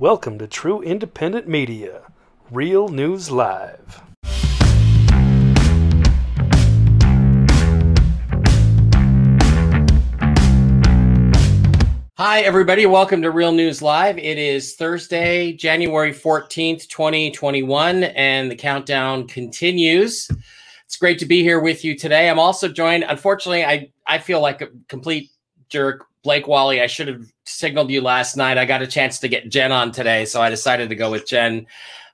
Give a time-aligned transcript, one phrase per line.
[0.00, 2.00] Welcome to True Independent Media,
[2.50, 4.00] Real News Live.
[12.16, 12.86] Hi, everybody.
[12.86, 14.16] Welcome to Real News Live.
[14.16, 20.30] It is Thursday, January 14th, 2021, and the countdown continues.
[20.86, 22.30] It's great to be here with you today.
[22.30, 25.30] I'm also joined, unfortunately, I, I feel like a complete
[25.70, 26.06] jerk.
[26.22, 28.58] Blake Wally, I should have signaled you last night.
[28.58, 31.26] I got a chance to get Jen on today, so I decided to go with
[31.26, 31.66] Jen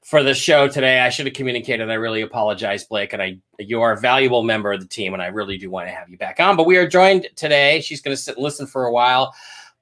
[0.05, 1.01] for the show today.
[1.01, 1.91] I should have communicated.
[1.91, 5.23] I really apologize, Blake, and I you are a valuable member of the team, and
[5.23, 6.57] I really do want to have you back on.
[6.57, 7.81] But we are joined today.
[7.81, 9.35] She's going to sit and listen for a while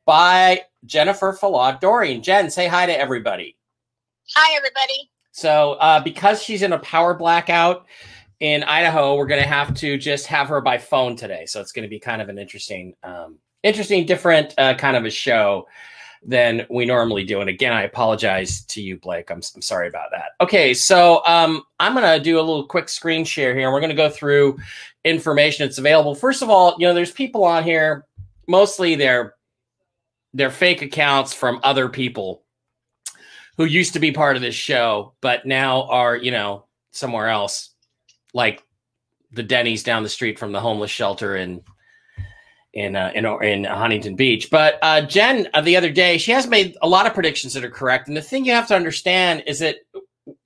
[0.06, 2.22] by Jennifer Falad Doreen.
[2.22, 3.56] Jen, say hi to everybody.
[4.34, 5.10] Hi, everybody.
[5.32, 7.86] So, uh, because she's in a power blackout
[8.40, 11.44] in Idaho, we're going to have to just have her by phone today.
[11.46, 15.04] So it's going to be kind of an interesting, um, interesting, different uh, kind of
[15.04, 15.66] a show
[16.26, 17.40] than we normally do.
[17.40, 19.30] And again, I apologize to you, Blake.
[19.30, 20.30] I'm, I'm sorry about that.
[20.40, 23.80] Okay, so um, I'm going to do a little quick screen share here, and we're
[23.80, 24.58] going to go through
[25.04, 26.14] information that's available.
[26.14, 28.06] First of all, you know, there's people on here.
[28.46, 29.34] Mostly they're
[30.32, 32.42] they're fake accounts from other people
[33.56, 37.70] who used to be part of this show, but now are, you know, somewhere else,
[38.32, 38.62] like
[39.30, 41.62] the Denny's down the street from the homeless shelter in
[42.74, 44.50] in uh, in, in Huntington Beach.
[44.50, 47.64] But uh, Jen, uh, the other day, she has made a lot of predictions that
[47.64, 48.08] are correct.
[48.08, 49.76] And the thing you have to understand is that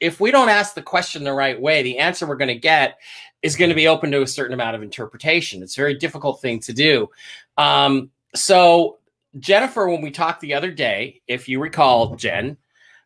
[0.00, 2.98] if we don't ask the question the right way, the answer we're going to get
[3.42, 5.62] is going to be open to a certain amount of interpretation.
[5.62, 7.08] It's a very difficult thing to do.
[7.56, 8.98] Um, so
[9.38, 12.56] Jennifer, when we talked the other day, if you recall, Jen,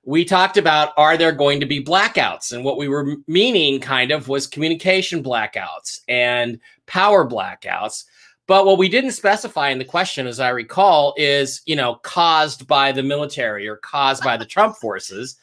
[0.04, 2.52] we talked about are there going to be blackouts?
[2.52, 8.04] And what we were meaning kind of was communication blackouts and power blackouts.
[8.46, 12.66] But what we didn't specify in the question, as I recall, is, you know, caused
[12.66, 15.36] by the military or caused by the Trump forces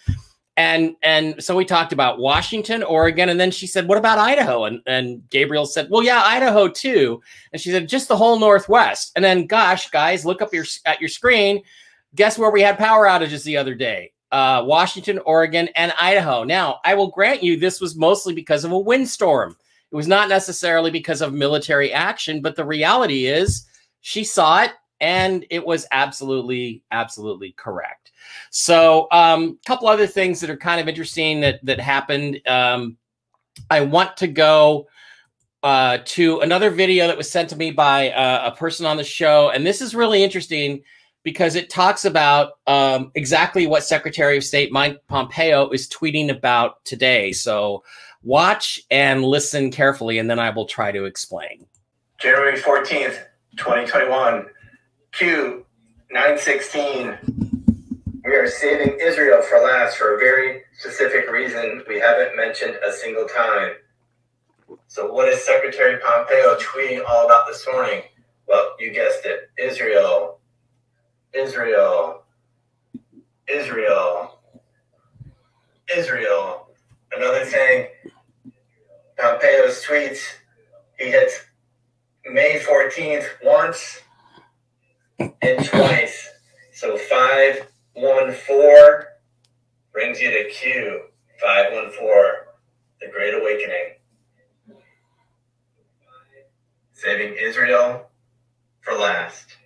[0.60, 4.66] and and so we talked about Washington, Oregon, and then she said, "What about Idaho?"
[4.66, 7.22] And and Gabriel said, "Well, yeah, Idaho too."
[7.54, 11.00] And she said, "Just the whole Northwest." And then, gosh, guys, look up your at
[11.00, 11.64] your screen.
[12.14, 14.12] Guess where we had power outages the other day?
[14.34, 16.44] Uh, Washington, Oregon, and Idaho.
[16.44, 19.56] Now, I will grant you this was mostly because of a windstorm.
[19.92, 23.66] It was not necessarily because of military action, but the reality is
[24.02, 28.12] she saw it and it was absolutely, absolutely correct.
[28.52, 32.42] So, a um, couple other things that are kind of interesting that that happened.
[32.48, 32.98] Um,
[33.70, 34.88] I want to go
[35.64, 39.04] uh, to another video that was sent to me by uh, a person on the
[39.04, 40.82] show, and this is really interesting
[41.24, 46.84] because it talks about um, exactly what Secretary of State Mike Pompeo is tweeting about
[46.86, 47.32] today.
[47.32, 47.84] So,
[48.24, 51.66] watch and listen carefully, and then I will try to explain.
[52.20, 53.20] January fourteenth,
[53.58, 54.48] twenty twenty one.
[55.12, 55.66] Q
[56.12, 57.18] 916.
[58.26, 62.92] We are saving Israel for last for a very specific reason we haven't mentioned a
[62.92, 63.74] single time.
[64.88, 68.04] So, what is Secretary Pompeo tweeting all about this morning?
[68.48, 70.40] Well, you guessed it Israel,
[71.34, 72.24] Israel,
[73.48, 74.40] Israel,
[75.96, 76.69] Israel.
[77.12, 77.88] Another thing,
[79.18, 80.20] Pompeo's tweets,
[80.98, 81.42] he hits
[82.26, 84.02] May 14th once
[85.20, 86.30] and twice.
[86.74, 89.08] So five one four
[89.92, 91.02] brings you to Q.
[91.42, 92.48] Five one four,
[93.02, 93.96] the Great Awakening.
[96.94, 98.10] Saving Israel
[98.82, 99.58] for last.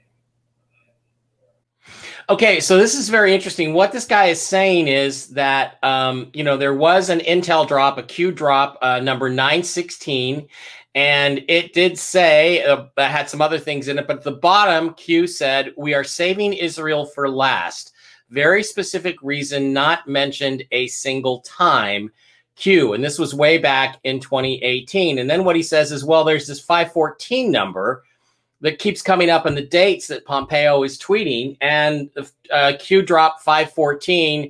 [2.30, 3.74] Okay, so this is very interesting.
[3.74, 7.98] What this guy is saying is that um, you know there was an Intel drop,
[7.98, 10.48] a Q drop, uh, number nine sixteen,
[10.96, 14.94] and it did say uh, had some other things in it, but at the bottom,
[14.94, 17.94] Q said, We are saving Israel for last.
[18.30, 22.12] Very specific reason, not mentioned a single time.
[22.56, 22.94] Q.
[22.94, 25.18] And this was way back in 2018.
[25.18, 28.04] And then what he says is, Well, there's this 514 number
[28.64, 31.58] that keeps coming up in the dates that Pompeo is tweeting.
[31.60, 32.10] And
[32.50, 34.50] uh, Q drop 514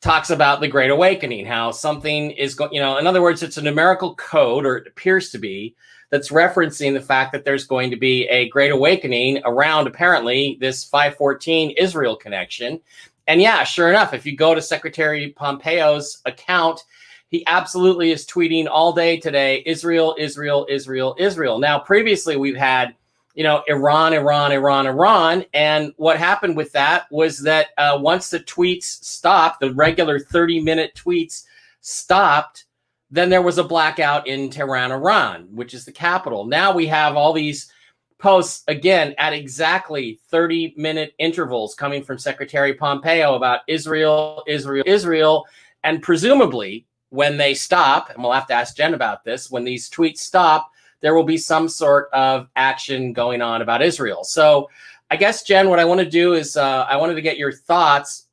[0.00, 3.56] talks about the Great Awakening, how something is going, you know, in other words, it's
[3.56, 5.74] a numerical code, or it appears to be,
[6.10, 10.84] that's referencing the fact that there's going to be a Great Awakening around apparently this
[10.84, 12.80] 514 Israel connection.
[13.26, 16.84] And yeah, sure enough, if you go to Secretary Pompeo's account,
[17.28, 21.58] he absolutely is tweeting all day today Israel, Israel, Israel, Israel.
[21.58, 22.94] Now, previously, we've had
[23.34, 25.44] you know, Iran, Iran, Iran, Iran.
[25.54, 30.60] And what happened with that was that uh, once the tweets stopped, the regular 30
[30.60, 31.44] minute tweets
[31.80, 32.66] stopped,
[33.10, 36.46] then there was a blackout in Tehran, Iran, which is the capital.
[36.46, 37.70] Now we have all these
[38.18, 45.46] posts again at exactly 30 minute intervals coming from Secretary Pompeo about Israel, Israel, Israel.
[45.84, 49.90] And presumably, when they stop, and we'll have to ask Jen about this, when these
[49.90, 50.71] tweets stop,
[51.02, 54.24] there will be some sort of action going on about Israel.
[54.24, 54.70] So,
[55.10, 57.52] I guess, Jen, what I want to do is uh, I wanted to get your
[57.52, 58.28] thoughts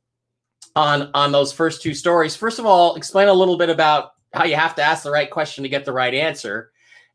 [0.76, 2.36] on on those first two stories.
[2.36, 5.30] First of all, explain a little bit about how you have to ask the right
[5.30, 6.72] question to get the right answer,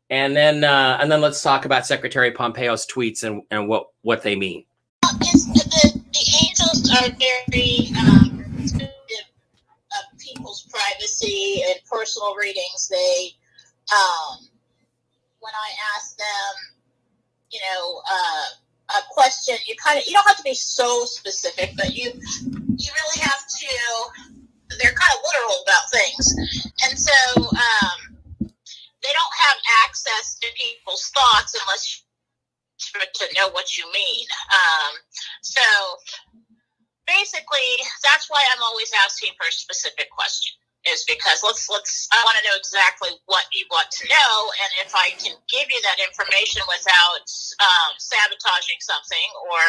[0.09, 4.21] and then uh, and then let's talk about Secretary Pompeo's tweets and, and what what
[4.21, 4.65] they mean.
[5.01, 6.01] the,
[6.41, 8.45] angels are very um,
[9.95, 12.87] of people's privacy and personal readings.
[12.89, 13.31] They,
[13.91, 14.47] um,
[15.45, 16.53] when I ask them,
[17.53, 21.77] you know, uh, a question, you kind of you don't have to be so specific,
[21.77, 23.73] but you you really have to.
[24.81, 26.25] They're kind of literal about things,
[26.89, 28.17] and so um,
[29.05, 32.01] they don't have access to people's thoughts unless
[33.13, 34.25] to know what you mean.
[34.51, 34.93] Um,
[35.41, 35.61] so
[37.07, 37.69] basically,
[38.03, 40.57] that's why I'm always asking for specific question.
[40.85, 44.71] Is because let's let's I want to know exactly what you want to know, and
[44.85, 47.25] if I can give you that information without
[47.57, 49.63] um, sabotaging something or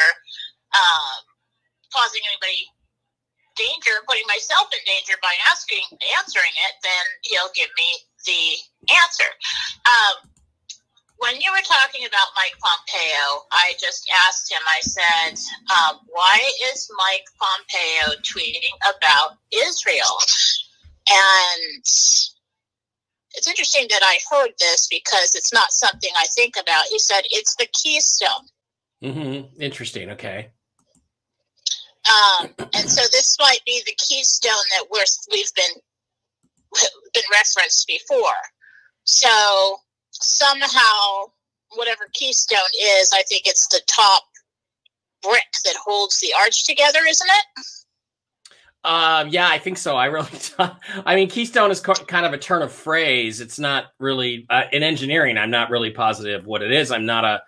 [0.76, 1.20] um,
[1.88, 2.68] causing anybody
[3.56, 5.82] danger, putting myself in danger by asking
[6.20, 7.90] answering it, then he'll give me
[8.28, 8.44] the
[8.92, 9.30] answer.
[9.88, 10.28] Um,
[11.18, 15.32] when you were talking about Mike Pompeo, I just asked him, I said,
[15.72, 20.20] um, why is Mike Pompeo tweeting about Israel?
[21.08, 21.84] And
[23.34, 26.86] it's interesting that I heard this because it's not something I think about.
[26.90, 28.46] He said, it's the keystone.
[29.02, 29.62] Mm-hmm.
[29.62, 30.10] Interesting.
[30.10, 30.50] Okay.
[32.08, 35.82] Um, and so this might be the keystone that we're, we've been
[37.14, 38.40] been referenced before.
[39.04, 39.78] So
[40.10, 41.30] somehow,
[41.70, 42.58] whatever keystone
[42.98, 44.24] is, I think it's the top
[45.22, 47.64] brick that holds the arch together, isn't it?
[48.86, 49.96] Um, yeah, I think so.
[49.96, 50.30] I really,
[51.04, 53.40] I mean, keystone is kind of a turn of phrase.
[53.40, 55.36] It's not really uh, in engineering.
[55.36, 56.92] I'm not really positive what it is.
[56.92, 57.42] I'm not a,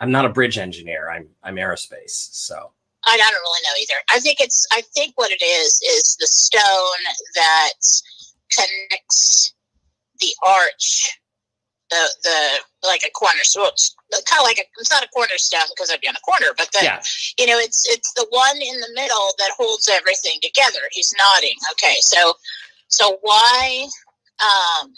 [0.00, 1.10] I'm not a bridge engineer.
[1.10, 2.30] I'm, I'm aerospace.
[2.32, 2.72] So
[3.04, 4.00] I don't really know either.
[4.10, 6.62] I think it's, I think what it is is the stone
[7.34, 7.72] that
[8.50, 9.52] connects
[10.18, 11.20] the arch
[11.90, 13.66] the the like a cornerstone.
[13.72, 13.94] It's
[14.28, 16.70] kind of like a, it's not a cornerstone because I'd be on the corner, but
[16.72, 17.02] the yeah.
[17.38, 20.80] you know it's it's the one in the middle that holds everything together.
[20.92, 21.56] He's nodding.
[21.72, 22.34] Okay, so
[22.88, 23.86] so why
[24.40, 24.94] um,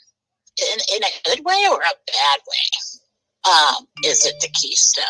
[0.61, 2.69] in in a good way or a bad way
[3.45, 5.05] um, is it the keystone?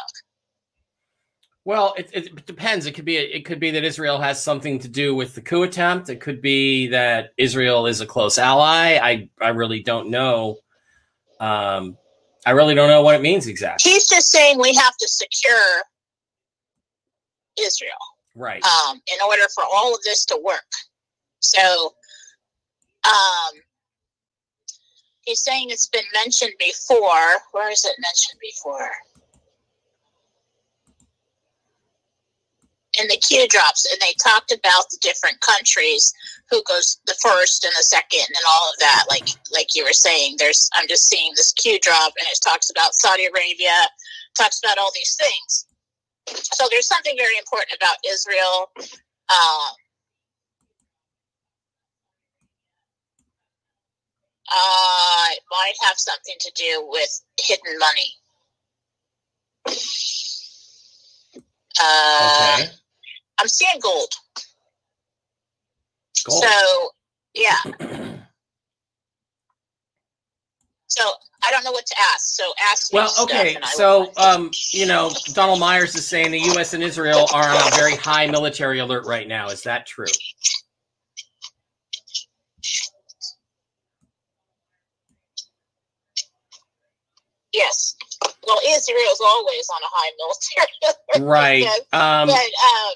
[1.64, 2.87] Well, it, it depends.
[2.87, 5.62] It could be it could be that Israel has something to do with the coup
[5.62, 6.08] attempt.
[6.08, 8.99] It could be that Israel is a close ally.
[9.00, 10.58] I I really don't know
[11.43, 11.99] um,
[12.47, 13.91] I really don't know what it means exactly.
[13.91, 15.83] He's just saying we have to secure
[17.61, 17.91] Israel,
[18.37, 18.65] right?
[18.65, 20.62] Um, in order for all of this to work.
[21.41, 21.94] So,
[23.05, 23.55] um,
[25.23, 27.39] he's saying it's been mentioned before.
[27.50, 28.91] Where is it mentioned before?
[33.02, 36.14] In the Q drops, and they talked about the different countries
[36.49, 39.04] who goes the first and the second and all of that.
[39.10, 42.70] Like like you were saying, there's I'm just seeing this Q drop, and it talks
[42.70, 43.75] about Saudi Arabia,
[44.38, 45.66] talks about all these things.
[46.54, 48.70] So there's something very important about Israel.
[49.28, 49.70] Uh,
[54.53, 58.15] uh, it might have something to do with hidden money.
[61.81, 62.70] Uh, okay.
[63.43, 64.08] I'm seeing gold.
[66.25, 66.44] gold.
[66.44, 66.91] So
[67.34, 67.56] yeah.
[70.87, 71.11] so
[71.44, 72.37] I don't know what to ask.
[72.37, 72.93] So ask.
[72.93, 73.58] Well, okay.
[73.72, 76.72] So um, you know, Donald Myers is saying the U.S.
[76.72, 79.49] and Israel are on a very high military alert right now.
[79.49, 80.06] Is that true?
[87.53, 87.96] Yes.
[88.46, 91.29] Well, Israel's always on a high military alert.
[91.29, 91.65] Right.
[91.93, 92.93] um, but, um,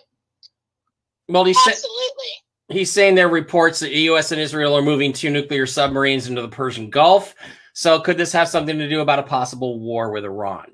[1.29, 2.27] well, he's absolutely.
[2.69, 4.33] He's saying there are reports that the U.S.
[4.33, 7.35] and Israel are moving two nuclear submarines into the Persian Gulf.
[7.75, 10.67] So, could this have something to do about a possible war with Iran?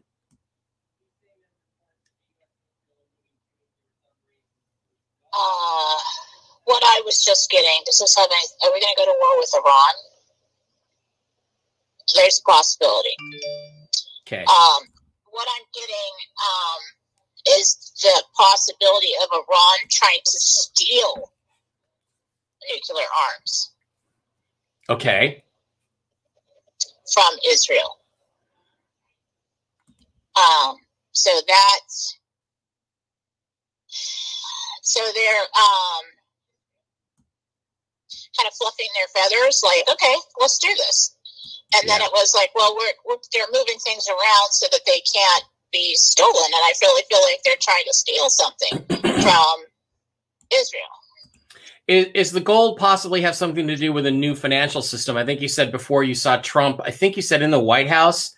[5.34, 5.96] Uh,
[6.64, 7.82] what I was just getting.
[7.84, 8.68] Does this have any?
[8.68, 9.94] Are we going to go to war with Iran?
[12.14, 13.16] There's a possibility.
[14.26, 14.44] Okay.
[14.44, 14.82] Um,
[15.30, 21.30] what I'm getting um, is the possibility of Iran trying to steal
[22.70, 23.70] nuclear arms.
[24.88, 25.44] Okay.
[27.14, 27.98] From Israel.
[30.36, 30.76] Um,
[31.12, 32.18] so that's
[34.82, 36.04] so they're um,
[38.36, 41.16] kind of fluffing their feathers, like, okay, let's do this.
[41.74, 45.00] And then it was like, well, we're, we're they're moving things around so that they
[45.00, 49.56] can't be stolen, and I really feel like they're trying to steal something from
[50.52, 50.82] Israel.
[51.88, 55.16] Is, is the gold possibly have something to do with a new financial system?
[55.16, 56.80] I think you said before you saw Trump.
[56.84, 58.34] I think you said in the White House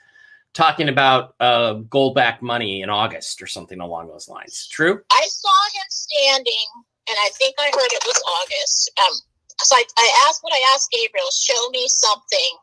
[0.55, 4.69] talking about uh, gold-backed money in August or something along those lines.
[4.69, 5.03] True.
[5.11, 6.67] I saw him standing,
[7.09, 8.91] and I think I heard it was August.
[8.99, 9.15] Um,
[9.61, 12.57] so I, I asked what I asked Gabriel, show me something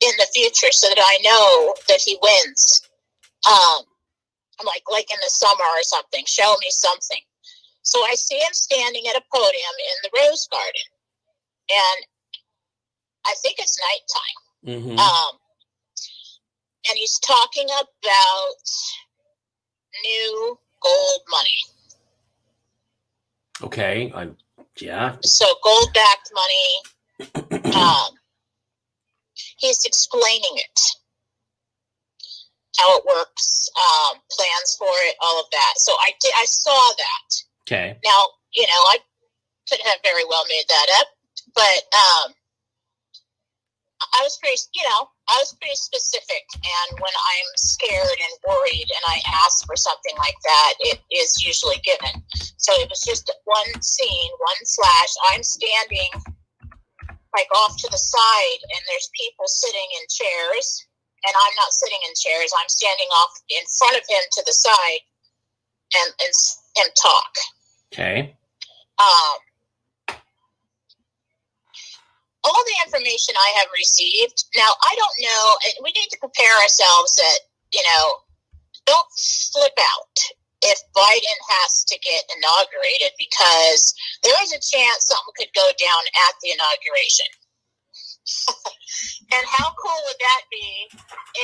[0.00, 2.83] in the future so that I know that he wins.
[3.50, 3.84] Um,
[4.60, 6.24] I'm like, like in the summer or something.
[6.26, 7.20] Show me something.
[7.82, 10.88] So I see him standing at a podium in the Rose Garden,
[11.70, 12.06] and
[13.26, 14.80] I think it's nighttime.
[14.80, 14.98] Mm-hmm.
[14.98, 15.38] Um,
[16.88, 18.64] and he's talking about
[20.02, 21.58] new gold money.
[23.62, 24.12] Okay.
[24.14, 24.36] I'm
[24.80, 25.16] yeah.
[25.22, 27.60] So gold backed money.
[27.74, 28.14] Um,
[29.56, 30.80] he's explaining it,
[32.78, 35.74] how it works, um, plans for it, all of that.
[35.76, 36.32] So I did.
[36.36, 37.28] I saw that.
[37.66, 37.98] Okay.
[38.04, 38.20] Now
[38.54, 38.98] you know I
[39.68, 41.08] could have very well made that up,
[41.54, 42.34] but um,
[44.14, 44.58] I was pretty.
[44.74, 46.44] You know, I was pretty specific.
[46.54, 51.42] And when I'm scared and worried, and I ask for something like that, it is
[51.44, 52.22] usually given.
[52.58, 55.12] So it was just one scene, one flash.
[55.32, 56.10] I'm standing
[57.34, 60.86] like off to the side, and there's people sitting in chairs,
[61.26, 62.52] and I'm not sitting in chairs.
[62.52, 65.02] I'm standing off in front of him to the side,
[65.96, 66.34] and and
[66.84, 67.32] and talk.
[67.92, 68.36] Okay.
[68.98, 69.36] Um,
[72.44, 74.44] all the information I have received.
[74.56, 75.44] Now I don't know.
[75.66, 77.38] and We need to prepare ourselves that
[77.74, 78.06] you know,
[78.86, 80.16] don't slip out
[80.62, 86.02] if Biden has to get inaugurated because there is a chance something could go down
[86.28, 87.26] at the inauguration.
[89.32, 90.88] and how cool would that be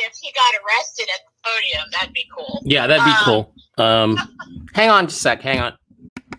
[0.07, 1.85] if he got arrested at the podium?
[1.93, 2.63] That'd be cool.
[2.65, 3.55] Yeah, that'd be Um, cool.
[3.79, 4.19] Um,
[4.75, 5.43] hang on just a sec.
[5.43, 5.75] Hang on.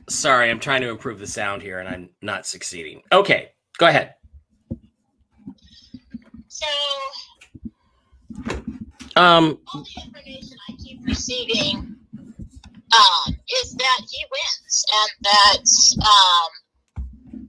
[0.10, 3.02] Sorry, I'm trying to improve the sound here and I'm not succeeding.
[3.12, 4.16] Okay, go ahead.
[6.48, 6.68] So
[9.16, 15.66] Um, all the information I keep receiving um, is that he wins, and that
[16.06, 17.48] um,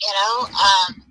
[0.00, 1.02] you know um,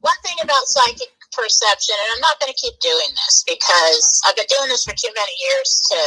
[0.00, 4.36] one thing about psychic perception, and I'm not going to keep doing this because I've
[4.36, 6.00] been doing this for too many years to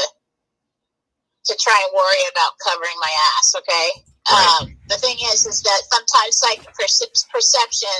[1.45, 3.53] to try and worry about covering my ass.
[3.57, 3.89] Okay.
[4.25, 4.57] Right.
[4.61, 7.93] Um, the thing is, is that sometimes psychic perce- perception,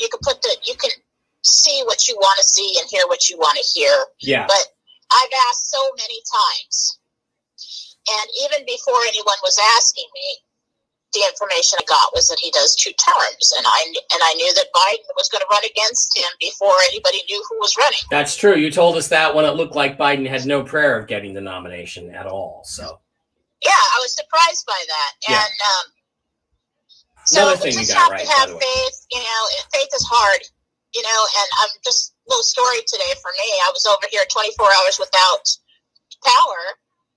[0.00, 0.90] you can put the, you can
[1.44, 3.92] see what you want to see and hear what you want to hear.
[4.20, 4.46] yeah.
[4.48, 4.64] But
[5.12, 6.98] I've asked so many times,
[8.08, 10.28] and even before anyone was asking me,
[11.16, 13.80] the information I got was that he does two terms, and I
[14.12, 17.56] and I knew that Biden was going to run against him before anybody knew who
[17.58, 18.04] was running.
[18.10, 18.54] That's true.
[18.54, 21.40] You told us that when it looked like Biden had no prayer of getting the
[21.40, 22.62] nomination at all.
[22.64, 23.00] So
[23.64, 25.40] Yeah, I was surprised by that, Yeah.
[25.40, 25.86] and um,
[27.24, 28.96] so we thing you just got have right, to have faith.
[29.10, 29.40] You know,
[29.72, 30.40] faith is hard.
[30.94, 33.48] You know, and I'm just little story today for me.
[33.66, 35.44] I was over here 24 hours without
[36.24, 36.60] power,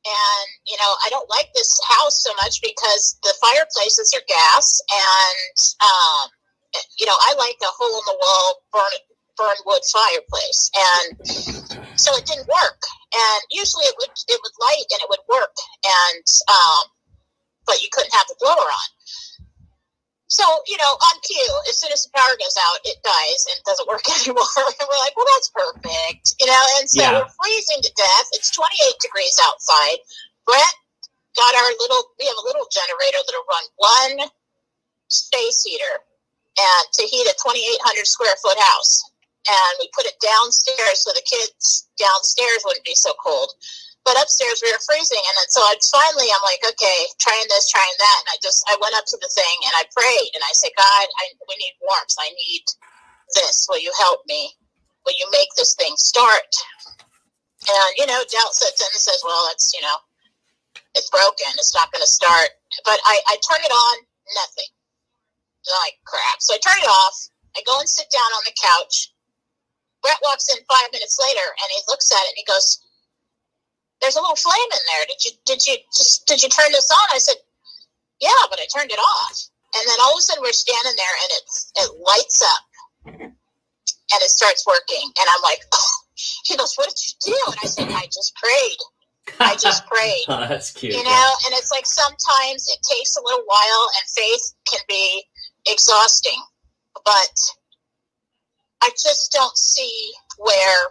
[0.06, 4.82] and you know, I don't like this house so much because the fireplaces are gas,
[4.90, 6.26] and um,
[6.98, 8.96] you know, I like a hole in the wall burn
[9.38, 11.08] burn wood fireplace, and
[12.00, 12.82] so it didn't work.
[13.12, 16.84] And usually it would it would light and it would work, and um,
[17.66, 18.90] but you couldn't have the blower on.
[20.30, 23.58] So, you know, on cue, as soon as the power goes out, it dies and
[23.66, 24.46] doesn't work anymore.
[24.62, 26.38] and we're like, well, that's perfect.
[26.40, 27.18] You know, and so Yeah.
[27.18, 28.28] we're freezing to death.
[28.38, 30.00] It's 28 degrees outside.
[30.46, 30.76] Brett
[31.34, 34.30] got our little, we have a little generator that'll run one
[35.10, 36.06] space heater
[36.62, 39.02] and to heat a 2,800 square foot house.
[39.50, 43.50] And we put it downstairs so the kids downstairs wouldn't be so cold.
[44.08, 47.98] But upstairs we were freezing, and so I finally I'm like, okay, trying this, trying
[48.00, 50.54] that, and I just I went up to the thing and I prayed and I
[50.56, 52.16] said, God, I, we need warmth.
[52.18, 52.66] I need
[53.36, 53.68] this.
[53.70, 54.56] Will you help me?
[55.06, 56.50] Will you make this thing start?
[57.68, 60.00] And you know, doubt sets in and says, well, it's you know,
[60.96, 61.52] it's broken.
[61.60, 62.56] It's not going to start.
[62.86, 63.96] But I I turn it on,
[64.34, 64.72] nothing.
[65.68, 66.40] Like crap.
[66.40, 67.18] So I turn it off.
[67.58, 69.14] I go and sit down on the couch.
[70.02, 72.80] Brett walks in five minutes later and he looks at it and he goes,
[74.02, 75.04] there's a little flame in there.
[75.08, 77.08] Did you did you just did you turn this on?
[77.14, 77.36] I said,
[78.20, 79.38] Yeah, but I turned it off.
[79.76, 82.64] And then all of a sudden we're standing there and it's it lights up
[83.16, 85.04] and it starts working.
[85.04, 85.92] And I'm like, oh.
[86.20, 87.40] She goes, What did you do?
[87.48, 88.80] And I said, I just prayed.
[89.40, 90.26] I just prayed.
[90.28, 90.94] oh, that's cute.
[90.94, 95.24] You know, and it's like sometimes it takes a little while and faith can be
[95.70, 96.42] exhausting.
[97.06, 97.36] But
[98.84, 100.88] I just don't see where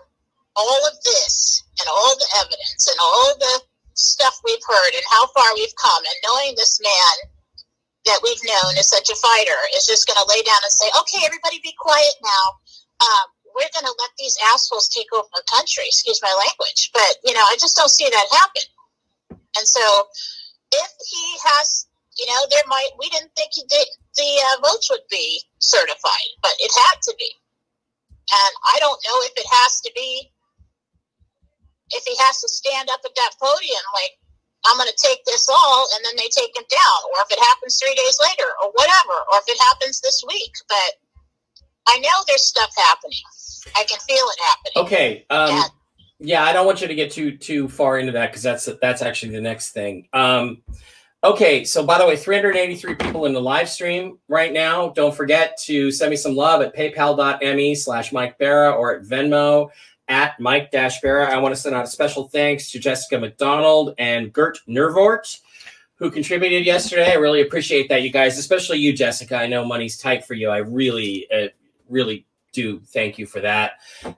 [0.59, 3.63] all of this and all the evidence and all the
[3.95, 7.15] stuff we've heard and how far we've come and knowing this man
[8.07, 10.89] that we've known is such a fighter is just going to lay down and say,
[10.99, 12.45] okay, everybody be quiet now.
[13.03, 15.85] Um, we're going to let these assholes take over the country.
[15.87, 16.91] Excuse my language.
[16.95, 18.67] But, you know, I just don't see that happen.
[19.59, 19.83] And so
[20.73, 21.87] if he has,
[22.19, 23.87] you know, there might, we didn't think he did,
[24.17, 27.31] the uh, votes would be certified, but it had to be.
[28.31, 30.31] And I don't know if it has to be,
[31.91, 34.13] if he has to stand up at that podium like,
[34.67, 37.39] I'm going to take this all, and then they take him down, or if it
[37.39, 40.51] happens three days later, or whatever, or if it happens this week.
[40.69, 40.95] But
[41.89, 43.19] I know there's stuff happening.
[43.77, 44.85] I can feel it happening.
[44.87, 45.27] Okay.
[45.31, 45.65] Um, Yeah.
[46.19, 49.01] yeah, I don't want you to get too too far into that because that's that's
[49.01, 50.09] actually the next thing.
[50.13, 50.63] Um,
[51.23, 54.89] okay, so by the way, 383 people in the live stream right now.
[54.91, 59.71] Don't forget to send me some love at paypal.me slash Mike Barra or at Venmo
[60.09, 61.03] at Mike Dash.
[61.05, 65.39] I want to send out a special thanks to Jessica McDonald and Gert Nervort
[65.99, 67.11] who contributed yesterday.
[67.11, 69.37] I really appreciate that, you guys, especially you, Jessica.
[69.37, 70.49] I know money's tight for you.
[70.49, 71.49] I really, uh,
[71.89, 73.73] really do thank you for that.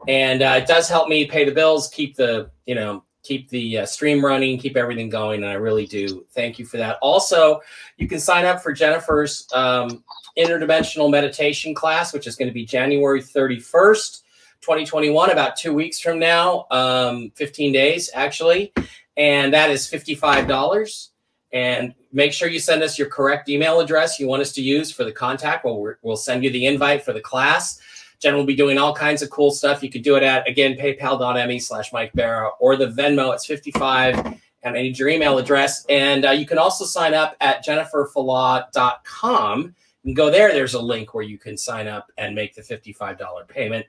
[0.07, 3.79] And uh, it does help me pay the bills, keep the, you know, keep the
[3.79, 5.43] uh, stream running, keep everything going.
[5.43, 6.99] And I really do thank you for that.
[7.01, 7.61] Also,
[7.97, 10.05] you can sign up for Jennifer's um,
[10.39, 14.21] interdimensional meditation class, which is going to be January 31st.
[14.61, 18.73] 2021, about two weeks from now, um, 15 days actually.
[19.17, 21.09] And that is $55
[21.53, 24.93] and make sure you send us your correct email address you want us to use
[24.93, 25.65] for the contact.
[25.65, 27.81] We'll, we'll send you the invite for the class.
[28.21, 29.83] Jen will be doing all kinds of cool stuff.
[29.83, 33.35] You could do it at, again, paypal.me slash Mike Barra or the Venmo.
[33.35, 35.87] It's 55 and I need your email address.
[35.89, 39.63] And uh, you can also sign up at jenniferfalah.com.
[40.03, 40.53] You can go there.
[40.53, 43.87] There's a link where you can sign up and make the $55 payment.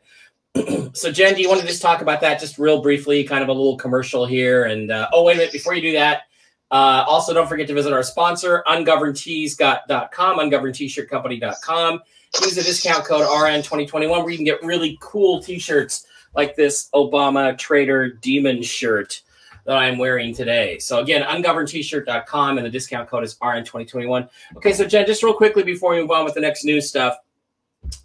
[0.93, 3.49] so, Jen, do you want to just talk about that just real briefly, kind of
[3.49, 4.65] a little commercial here?
[4.65, 6.23] And uh, oh, wait a minute, before you do that,
[6.71, 12.01] uh, also, don't forget to visit our sponsor, ungovernedtees.com, ungovernedtshirtcompany.com.
[12.41, 16.89] Use the discount code RN2021 where you can get really cool t shirts like this
[16.95, 19.21] Obama Trader Demon shirt
[19.65, 20.79] that I'm wearing today.
[20.79, 24.29] So, again, ungovernedtshirt.com and the discount code is RN2021.
[24.55, 27.17] Okay, so Jen, just real quickly before we move on with the next news stuff,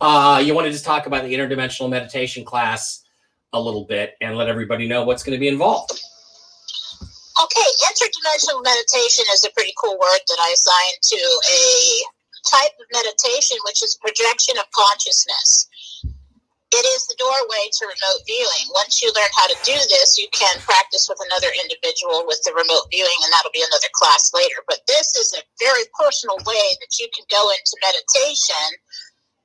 [0.00, 3.02] uh, you want to just talk about the interdimensional meditation class
[3.52, 5.92] a little bit and let everybody know what's going to be involved.
[7.36, 11.20] Okay, interdimensional meditation is a pretty cool word that I assigned to
[11.52, 11.62] a
[12.48, 15.68] type of meditation, which is projection of consciousness.
[16.74, 18.64] It is the doorway to remote viewing.
[18.74, 22.52] Once you learn how to do this, you can practice with another individual with the
[22.52, 24.64] remote viewing, and that'll be another class later.
[24.66, 28.66] But this is a very personal way that you can go into meditation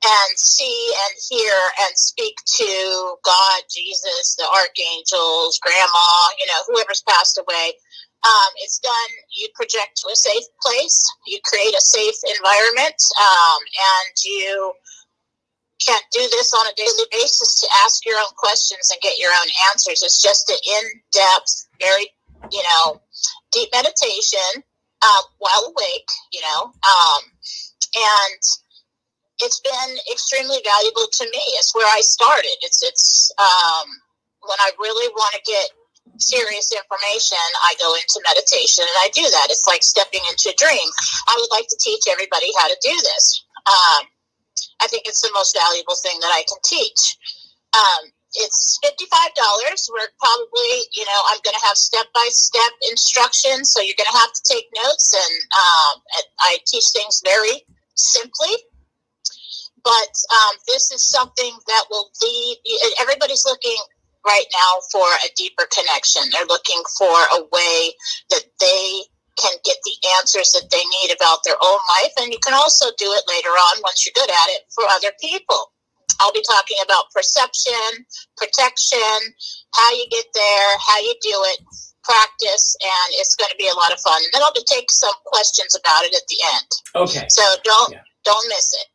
[0.04, 1.54] and see and hear
[1.86, 6.10] and speak to God, Jesus, the archangels, grandma,
[6.40, 7.74] you know, whoever's passed away.
[8.22, 13.60] Um, it's done, you project to a safe place, you create a safe environment, um,
[13.62, 14.74] and you
[15.86, 19.32] can't do this on a daily basis to ask your own questions and get your
[19.32, 20.04] own answers.
[20.04, 22.10] It's just an in depth, very,
[22.52, 23.02] you know,
[23.52, 24.64] deep meditation
[25.02, 27.22] um, while awake, you know, um,
[27.96, 28.42] and
[29.41, 31.43] it's been extremely valuable to me.
[31.58, 32.56] It's where I started.
[32.62, 33.88] It's it's um,
[34.45, 35.69] when I really want to get
[36.17, 39.47] serious information, I go into meditation and I do that.
[39.49, 40.88] It's like stepping into a dream.
[41.27, 43.45] I would like to teach everybody how to do this.
[43.65, 44.01] Um,
[44.82, 47.17] I think it's the most valuable thing that I can teach.
[47.73, 49.89] Um, it's fifty-five dollars.
[49.91, 54.34] We're probably, you know, I'm going to have step-by-step instructions, so you're going to have
[54.34, 55.13] to take notes.
[55.13, 55.93] And um,
[56.39, 57.63] I teach things very
[57.95, 58.56] simply
[59.84, 62.58] but um, this is something that will lead
[63.00, 63.78] everybody's looking
[64.26, 66.22] right now for a deeper connection.
[66.32, 67.94] They're looking for a way
[68.30, 69.04] that they
[69.38, 72.91] can get the answers that they need about their own life and you can also
[72.98, 75.72] do it later on once you're good at it for other people.
[76.20, 78.06] I'll be talking about perception
[78.38, 79.34] protection
[79.74, 81.60] how you get there how you do it
[82.04, 84.20] practice and it's going to be a lot of fun.
[84.20, 86.70] And then i'll take some questions about it at the end.
[87.08, 87.26] Okay.
[87.30, 88.04] so don't Yeah.
[88.26, 88.88] don't miss it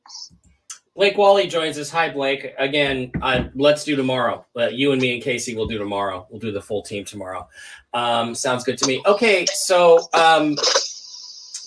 [0.97, 1.91] Blake Wally joins us.
[1.91, 2.55] Hi, Blake.
[2.57, 4.47] Again, uh, let's do tomorrow.
[4.59, 6.27] Uh, you and me and Casey will do tomorrow.
[6.31, 7.47] We'll do the full team tomorrow.
[7.93, 9.03] Um, sounds good to me.
[9.05, 10.57] Okay, so um,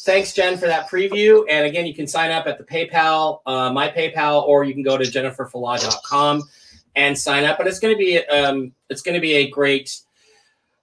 [0.03, 1.43] thanks, Jen, for that preview.
[1.47, 4.81] And again, you can sign up at the PayPal, uh, my PayPal, or you can
[4.81, 6.41] go to jenniferfalah.com
[6.95, 7.59] and sign up.
[7.59, 9.95] But it's going to be um, it's going to be a great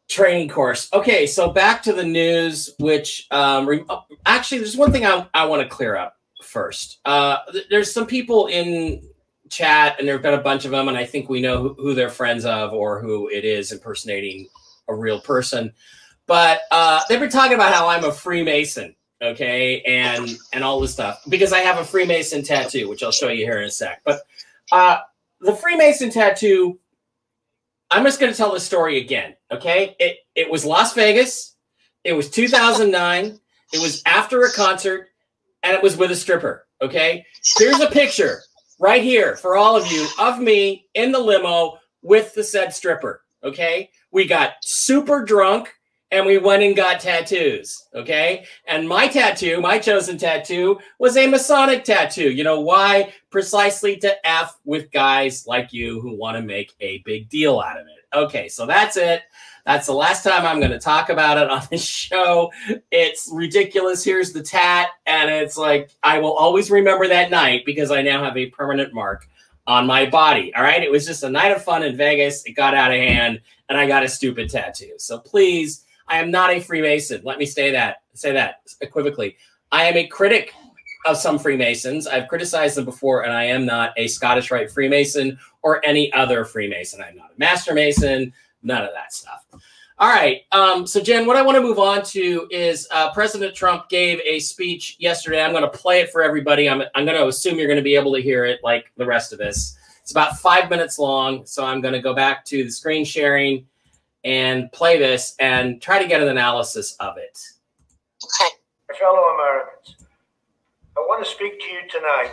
[0.07, 0.89] training course.
[0.93, 3.85] Okay, so back to the news, which um, re-
[4.25, 6.16] actually there's one thing I, I want to clear up
[6.47, 6.99] first.
[7.05, 9.03] Uh, th- there's some people in
[9.51, 11.95] chat, and there've been a bunch of them, and I think we know who, who
[11.95, 14.49] they're friends of or who it is impersonating
[14.89, 15.73] a real person.
[16.27, 20.93] But uh, they've been talking about how I'm a Freemason, okay, and and all this
[20.93, 24.03] stuff because I have a Freemason tattoo, which I'll show you here in a sec.
[24.05, 24.23] But
[24.73, 24.99] uh,
[25.41, 26.79] the Freemason tattoo,
[27.91, 29.95] I'm just going to tell the story again, okay?
[30.01, 31.55] It it was Las Vegas,
[32.03, 33.39] it was 2009,
[33.73, 35.11] it was after a concert,
[35.67, 37.27] and it was with a stripper, okay?
[37.59, 38.41] Here's a picture
[38.79, 43.23] right here for all of you of me in the limo with the said stripper,
[43.43, 43.91] okay?
[44.13, 45.73] We got super drunk
[46.13, 47.89] and we went and got tattoos.
[47.93, 48.45] Okay.
[48.69, 52.31] And my tattoo, my chosen tattoo, was a Masonic tattoo.
[52.31, 53.13] You know why?
[53.31, 57.81] Precisely to F with guys like you who want to make a big deal out
[57.81, 58.17] of it.
[58.17, 58.49] Okay.
[58.49, 59.23] So that's it.
[59.67, 62.53] That's the last time I'm going to talk about it on this show.
[62.91, 64.05] It's ridiculous.
[64.05, 64.89] Here's the tat.
[65.05, 68.95] And it's like, I will always remember that night because I now have a permanent
[68.95, 69.29] mark
[69.67, 70.55] on my body.
[70.55, 70.83] All right.
[70.83, 72.45] It was just a night of fun in Vegas.
[72.47, 74.93] It got out of hand and I got a stupid tattoo.
[74.99, 77.23] So please I am not a Freemason.
[77.25, 79.37] Let me say that say that equivocally.
[79.73, 80.55] I am a critic
[81.05, 82.07] of some Freemasons.
[82.07, 86.45] I've criticized them before, and I am not a Scottish Rite Freemason or any other
[86.45, 87.03] Freemason.
[87.03, 88.33] I'm not a Master Mason.
[88.67, 89.47] None of that stuff.
[89.99, 90.43] All right.
[90.51, 94.21] Um, so, Jen, what I want to move on to is uh, President Trump gave
[94.25, 95.43] a speech yesterday.
[95.43, 96.69] I'm going to play it for everybody.
[96.69, 99.07] I'm, I'm going to assume you're going to be able to hear it like the
[99.07, 99.79] rest of us.
[100.03, 101.47] It's about five minutes long.
[101.47, 103.67] So, I'm going to go back to the screen sharing
[104.25, 107.39] and play this and try to get an analysis of it.
[108.25, 108.99] Okay.
[108.99, 109.97] Fellow Americans,
[110.97, 112.33] I want to speak to you tonight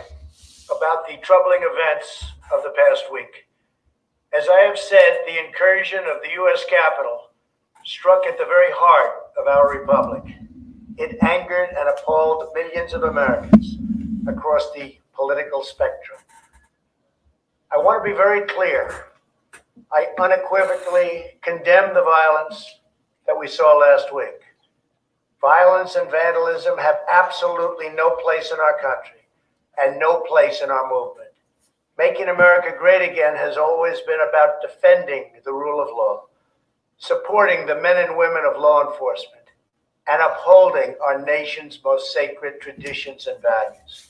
[0.76, 3.46] about the troubling events of the past week.
[4.36, 6.64] As I have said, the incursion of the U.S.
[6.68, 7.30] Capitol
[7.84, 10.24] struck at the very heart of our republic.
[10.96, 13.76] It angered and appalled millions of Americans
[14.26, 16.18] across the political spectrum.
[17.72, 19.06] I want to be very clear
[19.92, 22.80] I unequivocally condemn the violence
[23.26, 24.40] that we saw last week.
[25.40, 29.20] Violence and vandalism have absolutely no place in our country
[29.78, 31.33] and no place in our movement.
[31.96, 36.24] Making America great again has always been about defending the rule of law,
[36.98, 39.44] supporting the men and women of law enforcement,
[40.08, 44.08] and upholding our nation's most sacred traditions and values.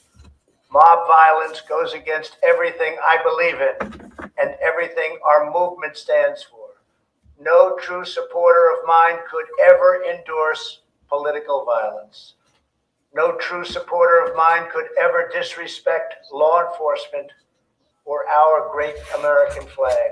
[0.72, 6.68] Mob violence goes against everything I believe in and everything our movement stands for.
[7.38, 12.34] No true supporter of mine could ever endorse political violence.
[13.14, 17.30] No true supporter of mine could ever disrespect law enforcement
[18.04, 20.10] or our great American flag.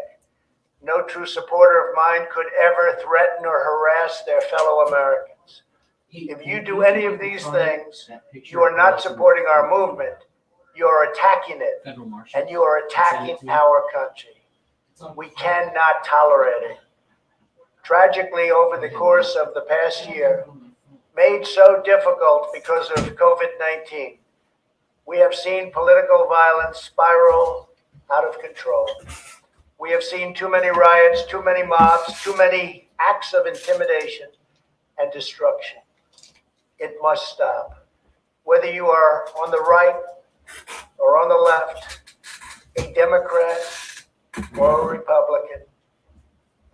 [0.82, 5.62] No true supporter of mine could ever threaten or harass their fellow Americans.
[6.10, 8.10] If you do any of these things,
[8.44, 10.16] you are not supporting our movement
[10.74, 11.82] you are attacking it,
[12.34, 14.30] and you are attacking our country.
[15.16, 16.78] We cannot tolerate it.
[17.82, 20.46] Tragically, over the course of the past year,
[21.16, 24.18] made so difficult because of COVID 19,
[25.06, 27.68] we have seen political violence spiral
[28.12, 28.86] out of control.
[29.78, 34.26] We have seen too many riots, too many mobs, too many acts of intimidation
[34.98, 35.78] and destruction.
[36.78, 37.86] It must stop.
[38.44, 40.00] Whether you are on the right
[40.98, 42.00] or on the left,
[42.78, 43.58] a Democrat
[44.56, 45.66] or a Republican,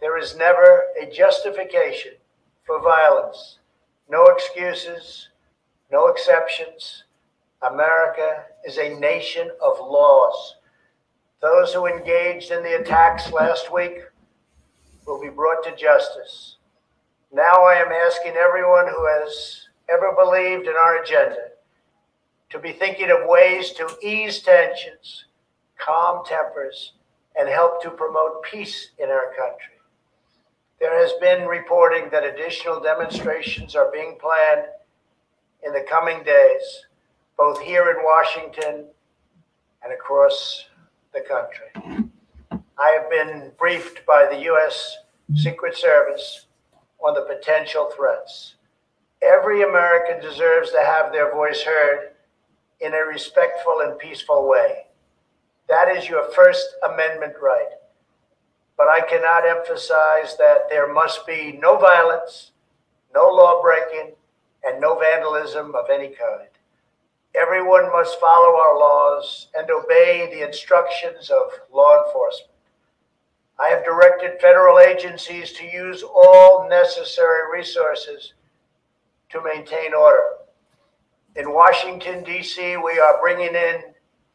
[0.01, 2.12] there is never a justification
[2.64, 3.59] for violence.
[4.11, 5.29] No excuses,
[5.90, 7.05] no exceptions.
[7.62, 10.57] America is a nation of laws.
[11.40, 14.01] Those who engaged in the attacks last week
[15.07, 16.57] will be brought to justice.
[17.33, 21.51] Now I am asking everyone who has ever believed in our agenda
[22.51, 25.27] to be thinking of ways to ease tensions,
[25.79, 26.94] calm tempers,
[27.38, 29.74] and help to promote peace in our country.
[30.81, 34.66] There has been reporting that additional demonstrations are being planned
[35.64, 36.87] in the coming days,
[37.37, 38.87] both here in Washington
[39.85, 40.64] and across
[41.12, 42.03] the country.
[42.79, 44.99] I have been briefed by the U.S.
[45.35, 46.47] Secret Service
[47.01, 48.55] on the potential threats.
[49.23, 52.12] Every American deserves to have their voice heard
[52.81, 54.87] in a respectful and peaceful way.
[55.68, 57.68] That is your First Amendment right.
[58.77, 62.53] But I cannot emphasize that there must be no violence,
[63.12, 64.12] no law breaking,
[64.64, 66.49] and no vandalism of any kind.
[67.35, 72.53] Everyone must follow our laws and obey the instructions of law enforcement.
[73.61, 78.35] I have directed federal agencies to use all necessary resources
[79.31, 80.23] to maintain order.
[81.37, 83.83] In Washington, D.C., we are bringing in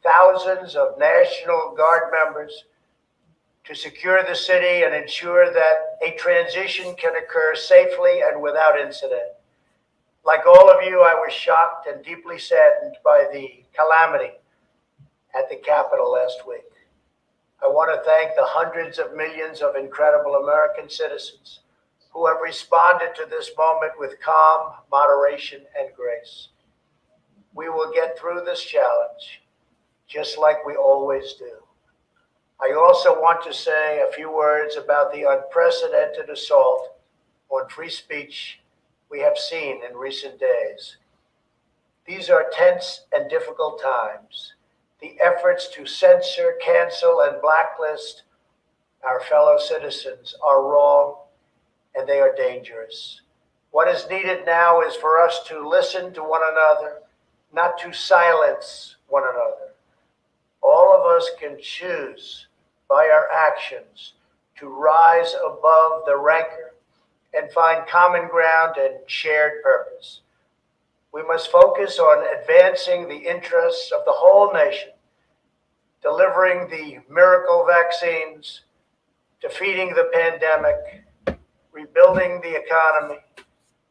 [0.04, 2.66] thousands of National Guard members
[3.66, 9.33] to secure the city and ensure that a transition can occur safely and without incident.
[10.26, 14.34] Like all of you, I was shocked and deeply saddened by the calamity
[15.36, 16.62] at the Capitol last week.
[17.62, 21.60] I want to thank the hundreds of millions of incredible American citizens
[22.12, 26.50] who have responded to this moment with calm, moderation, and grace.
[27.54, 29.42] We will get through this challenge
[30.08, 31.52] just like we always do.
[32.62, 36.96] I also want to say a few words about the unprecedented assault
[37.50, 38.60] on free speech
[39.14, 40.98] we have seen in recent days.
[42.08, 44.54] These are tense and difficult times.
[45.02, 48.24] The efforts to censor, cancel, and blacklist
[49.08, 51.18] our fellow citizens are wrong
[51.94, 53.22] and they are dangerous.
[53.70, 57.04] What is needed now is for us to listen to one another,
[57.54, 59.76] not to silence one another.
[60.64, 62.48] All of us can choose
[62.90, 64.14] by our actions
[64.58, 66.73] to rise above the rancor
[67.34, 70.22] and find common ground and shared purpose.
[71.14, 74.90] We must focus on advancing the interests of the whole nation,
[76.02, 78.62] delivering the miracle vaccines,
[79.42, 81.04] defeating the pandemic,
[81.72, 83.20] rebuilding the economy,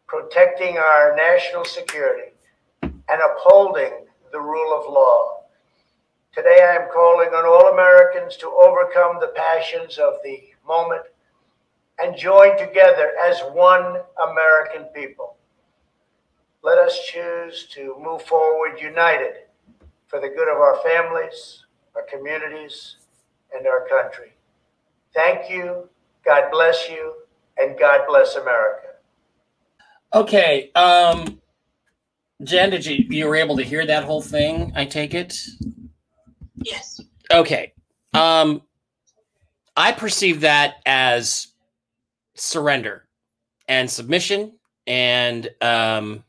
[0.07, 2.33] protecting our national security,
[2.83, 5.43] and upholding the rule of law.
[6.35, 11.03] Today, I am calling on all Americans to overcome the passions of the moment
[11.99, 14.01] and join together as one
[14.31, 15.37] American people.
[16.63, 19.35] Let us choose to move forward united
[20.07, 21.65] for the good of our families,
[21.97, 22.97] our communities,
[23.57, 24.33] and our country.
[25.15, 25.89] Thank you.
[26.25, 27.15] God bless you.
[27.59, 28.89] And God bless America.
[30.15, 30.71] Okay.
[30.75, 31.41] Um,
[32.43, 34.73] Jen, did you you were able to hear that whole thing?
[34.75, 35.37] I take it.
[36.57, 37.01] Yes.
[37.31, 37.73] Okay.
[38.15, 38.63] Um,
[39.77, 41.49] I perceive that as
[42.43, 43.07] surrender
[43.69, 44.53] and submission
[44.87, 46.25] and um,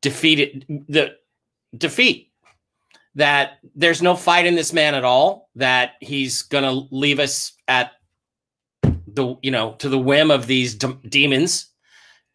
[0.00, 1.16] defeated the
[1.76, 2.30] defeat.
[3.16, 7.92] That there's no fight in this man at all that he's gonna leave us at
[8.82, 11.70] the you know to the whim of these demons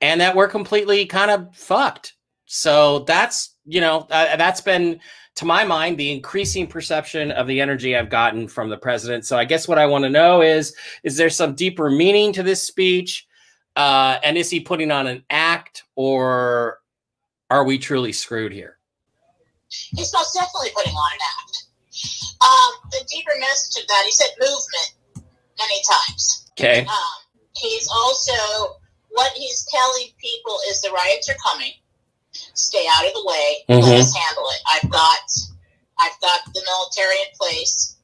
[0.02, 2.16] and that we're completely kind of fucked.
[2.46, 5.00] So that's you know uh, that's been
[5.36, 9.38] to my mind the increasing perception of the energy i've gotten from the president so
[9.38, 12.62] i guess what i want to know is is there some deeper meaning to this
[12.62, 13.28] speech
[13.78, 16.80] uh, and is he putting on an act or
[17.50, 18.78] are we truly screwed here
[19.72, 21.64] He's most definitely putting on an act.
[22.44, 26.52] Um, the deeper message of that, he said movement many times.
[26.52, 27.20] okay Um,
[27.56, 31.72] he's also what he's telling people is the riots are coming.
[32.54, 33.66] Stay out of the way.
[33.70, 33.84] Mhm.
[33.84, 34.62] Let us handle it.
[34.70, 35.20] I've got,
[36.00, 37.96] I've got the military in place.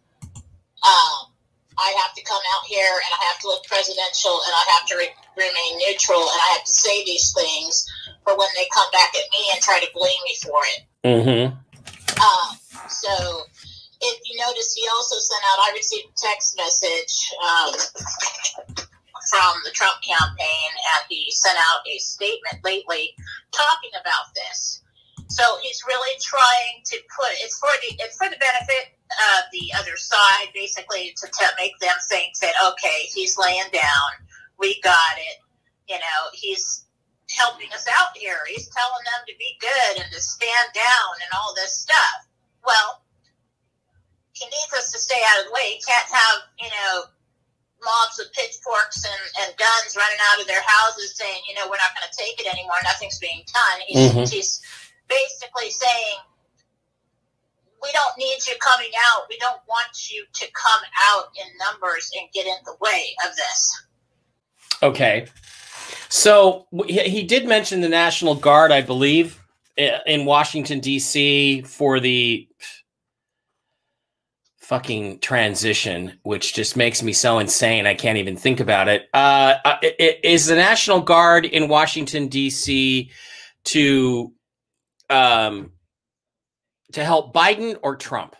[0.84, 1.34] Um,
[1.78, 4.88] I have to come out here and I have to look presidential and I have
[4.88, 7.86] to re- remain neutral and I have to say these things
[8.24, 10.80] for when they come back at me and try to blame me for it.
[11.06, 11.54] mm-hmm
[12.22, 12.58] Um,
[12.90, 13.44] so
[14.02, 18.88] if you notice, he also sent out, I received a text message um,
[19.30, 23.16] from the Trump campaign, and he sent out a statement lately
[23.52, 24.82] talking about this.
[25.30, 28.96] So he's really trying to put it's for the it's for the benefit
[29.36, 34.10] of the other side, basically to, to make them think that okay, he's laying down,
[34.60, 35.38] we got it.
[35.90, 36.86] You know, he's
[37.36, 38.40] helping us out here.
[38.48, 42.28] He's telling them to be good and to stand down and all this stuff.
[42.66, 43.04] Well,
[44.32, 45.76] he needs us to stay out of the way.
[45.76, 47.04] He can't have, you know,
[47.84, 51.78] mobs with pitchforks and, and guns running out of their houses saying, you know, we're
[51.82, 52.76] not going to take it anymore.
[52.84, 53.78] Nothing's being done.
[53.86, 54.32] He's, Mhm.
[54.32, 54.62] he's
[55.08, 56.18] basically saying,
[57.82, 59.28] we don't need you coming out.
[59.30, 63.36] We don't want you to come out in numbers and get in the way of
[63.36, 63.84] this.
[64.82, 65.28] Okay.
[66.10, 69.40] So he did mention the National Guard, I believe,
[69.78, 71.62] in Washington, D.C.
[71.62, 72.48] for the
[74.68, 77.88] fucking transition, which just makes me so insane.
[77.88, 79.08] I can't even think about it.
[79.14, 83.10] Uh, uh, i- i- is the National Guard in Washington, D.C.
[83.66, 84.34] to
[85.10, 85.72] um,
[86.92, 88.36] to help Biden or Trump?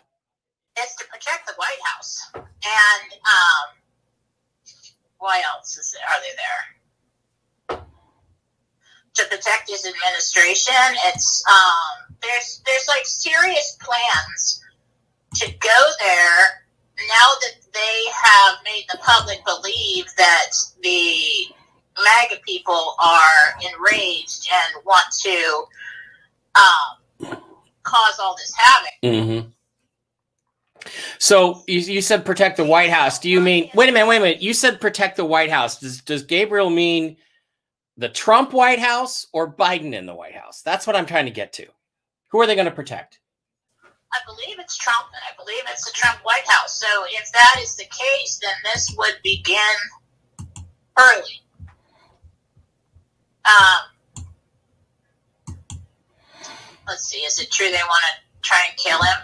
[0.76, 2.20] It's to protect the White House.
[2.34, 3.80] And um,
[5.16, 7.86] why else is are they there?
[9.14, 10.74] To protect his administration.
[11.06, 14.60] It's um, there's there's like serious plans
[15.34, 16.64] to go there
[16.98, 20.50] now that they have made the public believe that
[20.82, 21.46] the
[21.96, 25.64] MAGA people are enraged and want to
[26.56, 27.38] um,
[27.82, 28.92] cause all this havoc.
[29.02, 29.48] Mm-hmm.
[31.18, 33.18] So you, you said protect the White House.
[33.18, 34.42] Do you mean wait a minute, wait a minute?
[34.42, 35.78] You said protect the White House.
[35.80, 37.16] Does does Gabriel mean
[37.96, 40.62] the Trump White House or Biden in the White House?
[40.62, 41.66] That's what I'm trying to get to.
[42.28, 43.18] Who are they going to protect?
[44.12, 46.80] I believe it's Trump, and I believe it's the Trump White House.
[46.80, 49.76] So if that is the case, then this would begin
[50.98, 51.42] early.
[53.44, 53.80] Um,
[56.86, 57.18] let's see.
[57.18, 59.16] Is it true they want to try and kill him?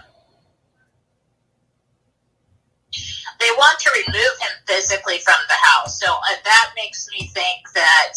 [3.39, 5.99] They want to remove him physically from the house.
[5.99, 8.13] So uh, that makes me think that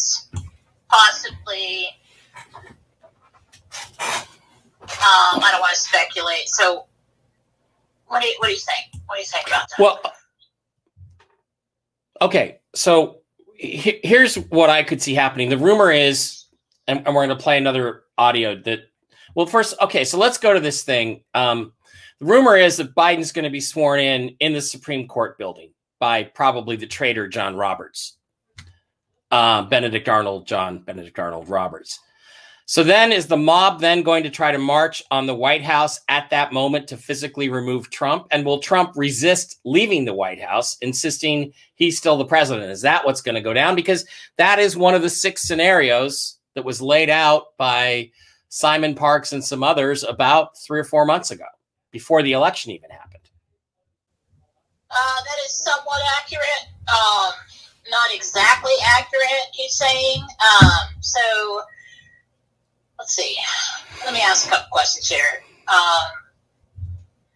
[0.89, 1.89] possibly.
[4.81, 4.87] Um,
[5.43, 6.47] I don't want to speculate.
[6.47, 6.85] So,
[8.07, 9.03] what do you, what do you think?
[9.05, 9.79] What do you think about that?
[9.79, 10.01] Well,
[12.21, 12.59] okay.
[12.73, 13.19] So
[13.55, 15.49] he- here's what I could see happening.
[15.49, 16.45] The rumor is,
[16.87, 18.81] and, and we're going to play another audio that.
[19.35, 20.03] Well, first, okay.
[20.05, 21.23] So let's go to this thing.
[21.33, 21.73] Um,
[22.19, 25.71] the rumor is that Biden's going to be sworn in in the Supreme Court building
[25.99, 28.17] by probably the traitor John Roberts,
[29.31, 31.99] uh, Benedict Arnold, John Benedict Arnold Roberts.
[32.69, 36.01] So then, is the mob then going to try to march on the White House
[36.07, 38.27] at that moment to physically remove Trump?
[38.29, 42.69] And will Trump resist leaving the White House, insisting he's still the president?
[42.69, 43.75] Is that what's going to go down?
[43.75, 44.05] Because
[44.37, 48.11] that is one of the six scenarios that was laid out by
[48.49, 51.45] Simon Parks and some others about three or four months ago,
[51.89, 53.31] before the election even happened.
[54.91, 56.67] Uh, that is somewhat accurate.
[56.87, 57.31] Um,
[57.89, 60.21] not exactly accurate, he's saying.
[60.21, 61.61] Um, so,
[62.99, 63.35] let's see.
[64.05, 65.43] Let me ask a couple questions here.
[65.67, 66.07] Um,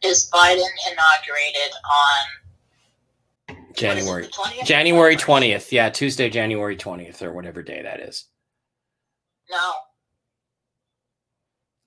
[0.03, 1.71] is Biden inaugurated
[3.49, 4.25] on January.
[4.25, 4.65] it, 20th?
[4.65, 5.71] January 20th.
[5.71, 8.25] Yeah, Tuesday, January 20th, or whatever day that is.
[9.49, 9.73] No,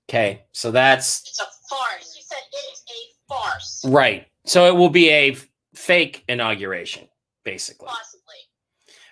[0.09, 2.15] Okay, so that's it's a farce.
[2.17, 4.27] You said it is a farce, right.
[4.45, 7.09] So it will be a f- fake inauguration,
[7.45, 7.89] basically.
[7.89, 8.23] possibly.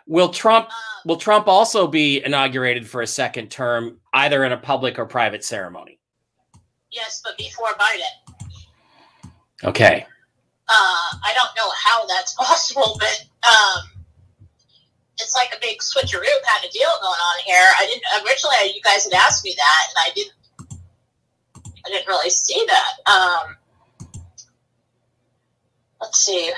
[0.06, 0.74] Will Trump Um,
[1.06, 5.44] will Trump also be inaugurated for a second term, either in a public or private
[5.44, 5.98] ceremony?
[6.90, 9.30] yes, but before Biden.
[9.64, 10.06] Okay.
[10.68, 14.04] Uh, I don't know how that's possible, but um,
[15.18, 17.66] it's like a big switcheroo kind of deal going on here.
[17.78, 18.72] I didn't originally.
[18.74, 20.34] You guys had asked me that, and I didn't.
[21.86, 23.10] I didn't really see that.
[23.10, 23.56] Um,
[26.00, 26.52] let's see.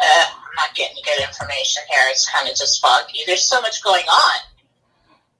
[0.00, 2.04] Uh, I'm not getting good information here.
[2.08, 3.20] It's kind of just foggy.
[3.26, 4.38] There's so much going on.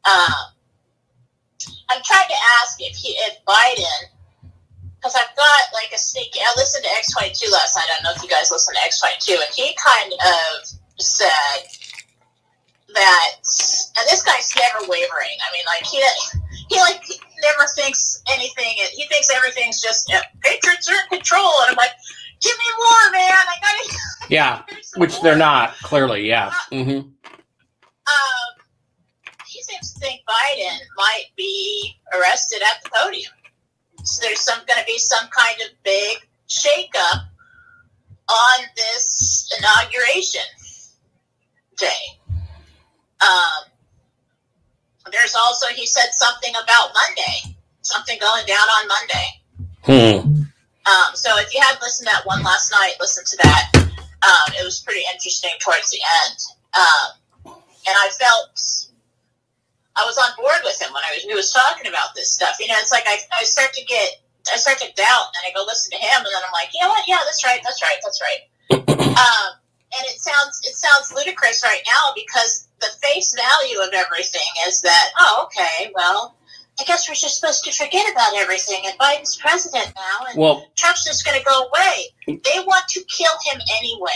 [0.05, 0.35] Um,
[1.90, 4.11] I'm trying to ask if he, if Biden,
[4.96, 6.37] because I've got like a sneak.
[6.37, 7.88] I listened to X22 last night.
[7.88, 10.68] I don't know if you guys listen to X22, and he kind of
[10.99, 11.64] said
[12.94, 13.33] that,
[13.96, 15.37] and this guy's never wavering.
[15.40, 16.05] I mean, like he
[16.68, 17.03] he like
[17.42, 18.77] never thinks anything.
[18.92, 21.92] He thinks everything's just uh, Patriots are in control, and I'm like,
[22.40, 23.33] give me more, man.
[23.33, 23.98] I gotta.
[24.31, 26.29] Yeah, Give me some which more." they're not clearly.
[26.29, 26.50] Yeah.
[26.72, 27.09] Mm hmm
[28.11, 28.64] um,
[29.46, 33.33] he seems to think Biden might be arrested at the podium.
[34.05, 37.26] So there's some going to be some kind of big shakeup
[38.29, 40.40] on this inauguration
[41.76, 42.20] day.
[43.20, 43.70] Um,
[45.12, 50.22] there's also he said something about Monday, something going down on Monday.
[50.22, 50.42] Hmm.
[50.90, 53.70] Um, so if you hadn't listened to that one last night, listen to that.
[54.26, 56.38] Um, it was pretty interesting towards the end.
[56.74, 57.09] Um,
[57.87, 58.50] and I felt
[59.96, 62.57] I was on board with him when I was he was talking about this stuff.
[62.59, 64.20] You know, it's like I, I start to get
[64.53, 66.81] I start to doubt and I go listen to him and then I'm like, you
[66.83, 67.07] know what?
[67.07, 68.42] Yeah, that's right, that's right, that's right.
[69.16, 69.50] um,
[69.92, 74.81] and it sounds it sounds ludicrous right now because the face value of everything is
[74.81, 76.37] that, oh, okay, well,
[76.81, 80.66] I guess we're just supposed to forget about everything and Biden's president now and Well,
[80.76, 82.05] Trump's just going to go away.
[82.26, 84.11] They want to kill him anyway.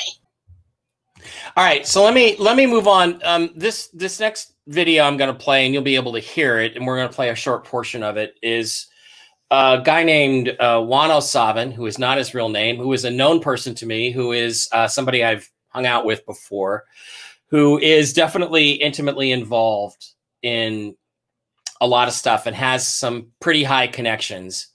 [1.57, 3.21] All right, so let me let me move on.
[3.25, 6.59] Um, this this next video I'm going to play, and you'll be able to hear
[6.59, 8.35] it, and we're going to play a short portion of it.
[8.43, 8.87] Is
[9.51, 13.05] a guy named uh, Juan O Savin, who is not his real name, who is
[13.05, 16.85] a known person to me, who is uh, somebody I've hung out with before,
[17.49, 20.13] who is definitely intimately involved
[20.43, 20.95] in
[21.85, 24.69] a lot of stuff and has some pretty high connections.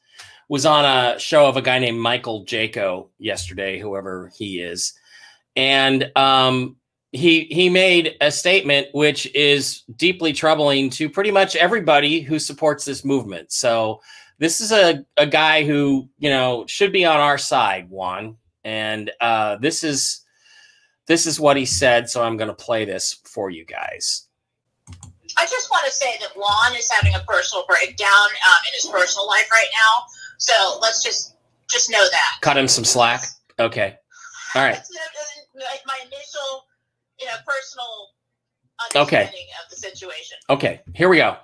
[0.47, 4.93] Was on a show of a guy named Michael Jaco yesterday, whoever he is
[5.59, 6.77] and um,
[7.11, 12.85] he he made a statement which is deeply troubling to pretty much everybody who supports
[12.85, 13.51] this movement.
[13.51, 13.99] So
[14.37, 18.37] this is a, a guy who you know should be on our side, Juan.
[18.63, 20.21] And uh, this is
[21.07, 22.09] this is what he said.
[22.09, 24.28] So I'm going to play this for you guys.
[25.37, 28.89] I just want to say that Juan is having a personal breakdown um, in his
[28.91, 30.05] personal life right now.
[30.37, 31.35] So let's just
[31.69, 32.37] just know that.
[32.41, 33.21] Cut him some slack.
[33.59, 33.95] Okay.
[34.55, 34.75] All right.
[35.55, 36.65] Like my initial,
[37.19, 38.09] you know, personal
[38.95, 39.17] Okay.
[39.17, 40.37] understanding of the situation.
[40.49, 40.81] Okay.
[40.95, 41.37] Here we go.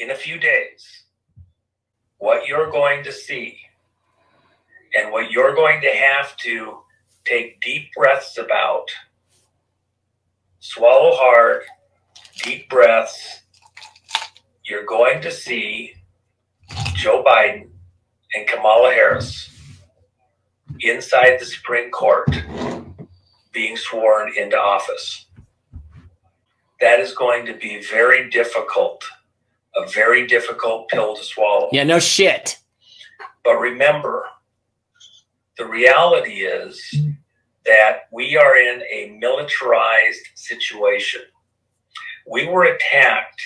[0.00, 1.04] in a few days
[2.18, 3.56] what you're going to see
[4.96, 6.78] and what you're going to have to
[7.24, 8.88] take deep breaths about.
[10.60, 11.62] Swallow hard,
[12.36, 13.42] deep breaths.
[14.64, 15.94] You're going to see
[16.94, 17.70] Joe Biden
[18.34, 19.50] and Kamala Harris
[20.80, 22.28] inside the Supreme Court
[23.52, 25.26] being sworn into office.
[26.80, 29.04] That is going to be very difficult
[29.74, 31.68] a very difficult pill to swallow.
[31.72, 31.84] Yeah.
[31.84, 32.58] No shit.
[33.44, 34.24] But remember,
[35.56, 36.94] the reality is
[37.64, 41.22] that we are in a militarized situation.
[42.32, 43.42] We were attacked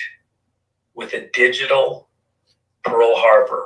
[0.95, 2.07] with a digital
[2.85, 3.65] Pearl Harbor.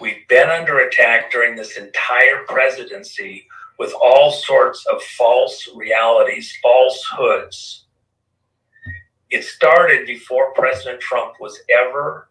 [0.00, 3.46] We've been under attack during this entire presidency
[3.78, 7.86] with all sorts of false realities, falsehoods.
[9.30, 12.30] It started before President Trump was ever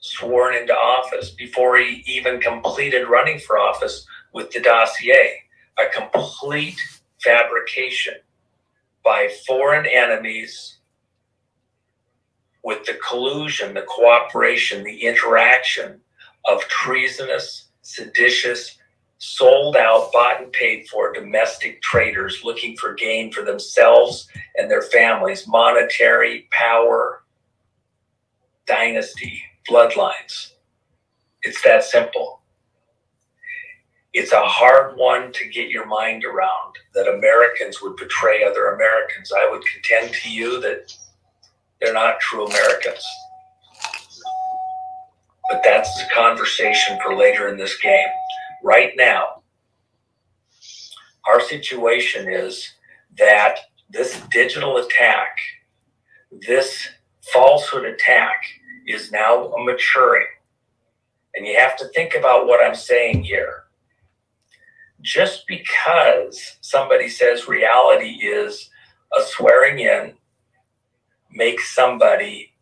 [0.00, 4.04] sworn into office, before he even completed running for office
[4.34, 5.40] with the dossier,
[5.78, 6.80] a complete
[7.22, 8.14] fabrication
[9.08, 10.80] by foreign enemies
[12.62, 15.98] with the collusion, the cooperation, the interaction
[16.46, 18.76] of treasonous, seditious,
[19.16, 24.28] sold out, bought and paid for domestic traders looking for gain for themselves
[24.58, 27.22] and their families, monetary power,
[28.66, 30.52] dynasty, bloodlines.
[31.44, 32.37] It's that simple.
[34.18, 39.30] It's a hard one to get your mind around that Americans would betray other Americans.
[39.30, 40.92] I would contend to you that
[41.80, 43.06] they're not true Americans.
[45.48, 48.08] But that's the conversation for later in this game.
[48.64, 49.44] Right now,
[51.28, 52.72] our situation is
[53.18, 53.58] that
[53.88, 55.36] this digital attack,
[56.32, 56.88] this
[57.32, 58.42] falsehood attack,
[58.84, 60.26] is now maturing.
[61.36, 63.62] And you have to think about what I'm saying here.
[65.00, 68.70] Just because somebody says reality is
[69.16, 70.14] a swearing in
[71.30, 72.52] makes somebody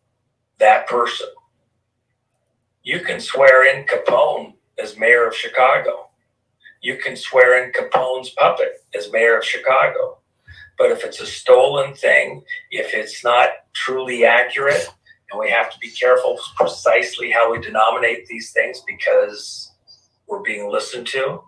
[0.59, 1.29] that person.
[2.83, 6.09] You can swear in Capone as mayor of Chicago.
[6.81, 10.19] You can swear in Capone's puppet as mayor of Chicago.
[10.77, 14.87] But if it's a stolen thing, if it's not truly accurate,
[15.31, 19.71] and we have to be careful precisely how we denominate these things because
[20.27, 21.41] we're being listened to.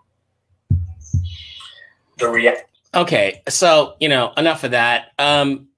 [2.20, 2.56] The rea-
[2.94, 5.12] Okay, so you know, enough of that.
[5.18, 5.68] Um,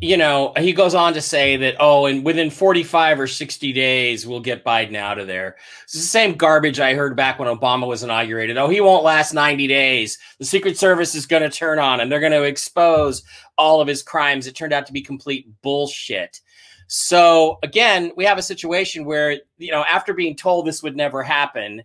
[0.00, 4.26] you know, he goes on to say that oh, and within 45 or 60 days
[4.26, 5.56] we'll get Biden out of there.
[5.84, 8.56] It's the same garbage I heard back when Obama was inaugurated.
[8.56, 10.18] Oh, he won't last 90 days.
[10.38, 13.22] The Secret Service is going to turn on and they're going to expose
[13.56, 14.46] all of his crimes.
[14.46, 16.40] It turned out to be complete bullshit.
[16.88, 21.22] So again, we have a situation where you know, after being told this would never
[21.22, 21.82] happen,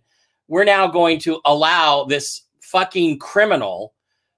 [0.47, 2.41] we're now going to allow this
[2.72, 3.93] fucking criminal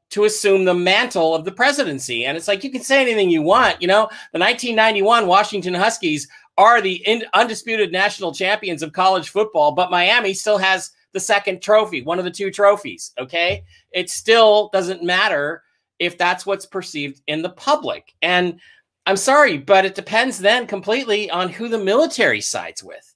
[0.09, 2.25] to assume the mantle of the presidency.
[2.25, 3.81] And it's like you can say anything you want.
[3.81, 6.27] You know, the 1991 Washington Huskies
[6.57, 11.61] are the in- undisputed national champions of college football, but Miami still has the second
[11.61, 13.11] trophy, one of the two trophies.
[13.17, 13.63] Okay.
[13.91, 15.63] It still doesn't matter
[15.99, 18.13] if that's what's perceived in the public.
[18.21, 18.59] And
[19.05, 23.13] I'm sorry, but it depends then completely on who the military sides with.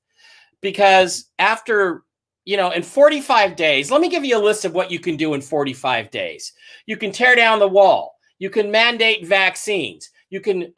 [0.61, 2.03] Because after
[2.47, 5.17] you know, in 45 days, let me give you a list of what you can
[5.17, 6.53] do in 45 days.
[6.85, 8.15] You can tear down the wall.
[8.39, 10.11] You can mandate vaccines.
[10.29, 10.73] You can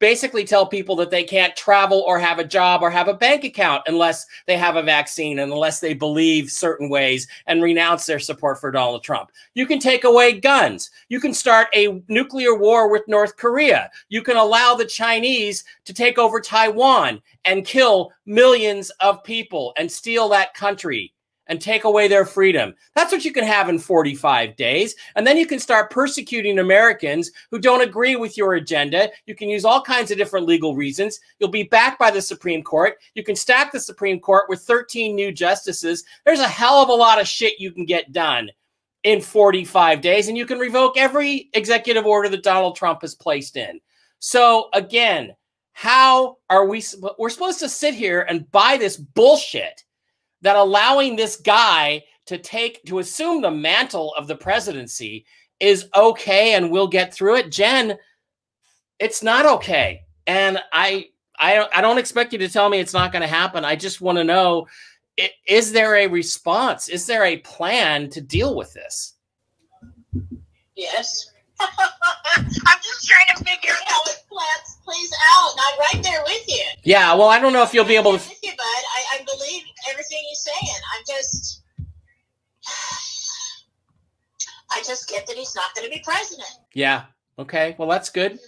[0.00, 3.44] basically tell people that they can't travel or have a job or have a bank
[3.44, 8.18] account unless they have a vaccine and unless they believe certain ways and renounce their
[8.18, 9.30] support for Donald Trump.
[9.54, 10.90] You can take away guns.
[11.08, 13.88] You can start a nuclear war with North Korea.
[14.08, 19.90] You can allow the Chinese to take over Taiwan and kill millions of people and
[19.90, 21.12] steal that country
[21.48, 22.74] and take away their freedom.
[22.94, 24.94] That's what you can have in 45 days.
[25.16, 29.10] And then you can start persecuting Americans who don't agree with your agenda.
[29.26, 31.20] You can use all kinds of different legal reasons.
[31.38, 32.98] You'll be backed by the Supreme Court.
[33.14, 36.04] You can stack the Supreme Court with 13 new justices.
[36.24, 38.50] There's a hell of a lot of shit you can get done
[39.04, 43.56] in 45 days, and you can revoke every executive order that Donald Trump has placed
[43.56, 43.80] in.
[44.18, 45.34] So again,
[45.72, 46.82] how are we?
[47.18, 49.84] We're supposed to sit here and buy this bullshit
[50.42, 55.24] that allowing this guy to take to assume the mantle of the presidency
[55.60, 57.50] is okay and we'll get through it.
[57.50, 57.96] Jen,
[58.98, 60.02] it's not okay.
[60.26, 61.06] And I
[61.38, 63.64] I I don't expect you to tell me it's not going to happen.
[63.64, 64.66] I just want to know
[65.46, 66.88] is there a response?
[66.88, 69.14] Is there a plan to deal with this?
[70.76, 71.32] Yes.
[71.60, 76.22] I'm just trying to figure out how it plans, plays out, and I'm right there
[76.24, 76.64] with you.
[76.84, 78.18] Yeah, well, I don't know if you'll be able to.
[78.18, 78.62] With you, bud.
[78.64, 80.80] I, I believe everything you're saying.
[80.96, 81.62] I'm just.
[84.70, 86.48] I just get that he's not going to be president.
[86.74, 87.04] Yeah.
[87.38, 87.74] Okay.
[87.78, 88.38] Well, that's good.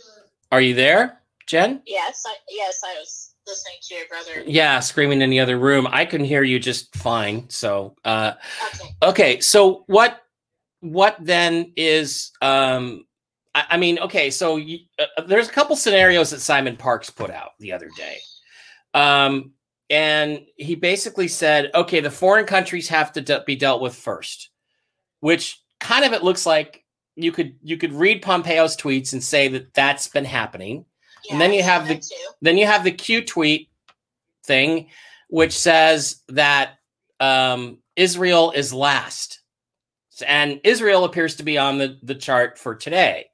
[0.52, 1.82] Are you there, Jen?
[1.86, 2.24] Yes.
[2.26, 4.42] I, yes, I was listening to your brother.
[4.46, 5.86] Yeah, screaming in the other room.
[5.90, 7.48] I can hear you just fine.
[7.48, 8.32] So, uh,
[8.74, 8.96] Okay.
[9.02, 9.40] okay.
[9.40, 10.22] So what?
[10.80, 12.32] What then is?
[12.40, 13.04] Um,
[13.54, 14.30] I, I mean, okay.
[14.30, 18.18] So you, uh, there's a couple scenarios that Simon Parks put out the other day,
[18.94, 19.52] um,
[19.90, 24.50] and he basically said, okay, the foreign countries have to de- be dealt with first,
[25.20, 26.84] which kind of it looks like
[27.16, 30.84] you could you could read Pompeo's tweets and say that that's been happening.
[31.26, 32.14] Yeah, And then you have the- too.
[32.40, 33.68] Then you have the Q tweet
[34.46, 34.88] thing,
[35.28, 36.78] which says that
[37.18, 39.39] um, Israel is last.
[40.22, 43.26] And Israel appears to be on the, the chart for today.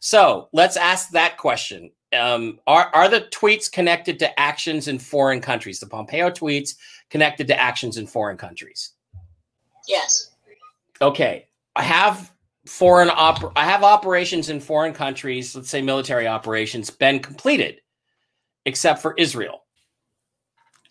[0.00, 1.90] So let's ask that question.
[2.18, 5.80] Um, are, are the tweets connected to actions in foreign countries?
[5.80, 6.76] The Pompeo tweets
[7.10, 8.90] connected to actions in foreign countries?
[9.88, 10.30] Yes.
[11.02, 12.32] okay i have
[12.66, 17.80] foreign op i have operations in foreign countries let's say military operations been completed
[18.64, 19.64] except for israel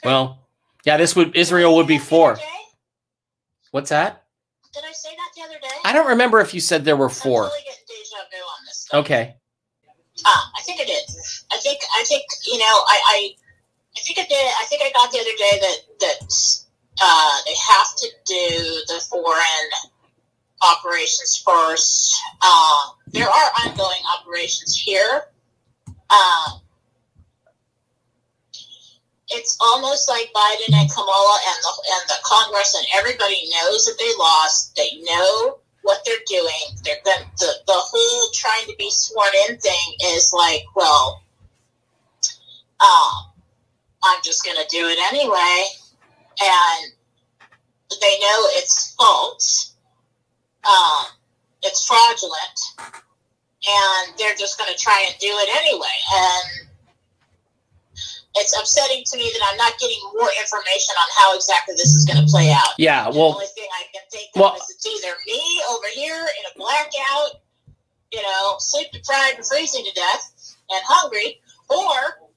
[0.03, 0.47] well
[0.85, 3.67] yeah this would israel would be four Did I say that the other day?
[3.71, 4.22] what's that
[4.73, 5.77] Did I say that the other day?
[5.85, 8.77] i don't remember if you said there were four totally getting deja vu on this.
[8.81, 8.99] Stuff.
[9.01, 9.35] okay
[10.25, 11.03] Ah, I think I did.
[11.51, 13.29] I think I think you know I, I
[13.97, 14.47] I think I did.
[14.61, 16.33] I think I got the other day that that
[17.01, 19.69] uh, they have to do the foreign
[20.61, 22.21] operations first.
[22.41, 25.23] Uh, there are ongoing operations here.
[26.09, 26.61] Um,
[29.33, 33.97] it's almost like Biden and Kamala and the and the Congress and everybody knows that
[33.99, 34.75] they lost.
[34.75, 36.77] They know what they're doing.
[36.83, 41.23] They're the the whole trying to be sworn in thing is like, well,
[42.79, 43.31] um,
[44.03, 45.65] I'm just going to do it anyway,
[46.41, 46.93] and
[48.01, 49.75] they know it's false.
[50.63, 51.05] Um,
[51.63, 53.03] it's fraudulent,
[53.67, 55.97] and they're just going to try and do it anyway.
[56.13, 56.69] And
[58.35, 62.05] it's upsetting to me that I'm not getting more information on how exactly this is
[62.05, 62.73] going to play out.
[62.77, 65.87] yeah well, the only thing I can think well- of is it's either me over
[65.93, 67.41] here in a blackout,
[68.11, 72.27] you know, sleep deprived and freezing to death and hungry, or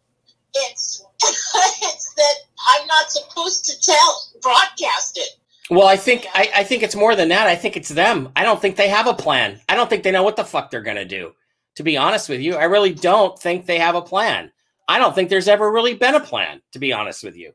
[0.54, 2.34] it's it's that
[2.74, 5.28] I'm not supposed to tell broadcast it.
[5.70, 7.46] well i think I, I think it's more than that.
[7.46, 8.30] I think it's them.
[8.36, 9.60] I don't think they have a plan.
[9.68, 11.32] I don't think they know what the fuck they're gonna do
[11.76, 12.54] to be honest with you.
[12.56, 14.50] I really don't think they have a plan
[14.88, 17.52] i don't think there's ever really been a plan to be honest with you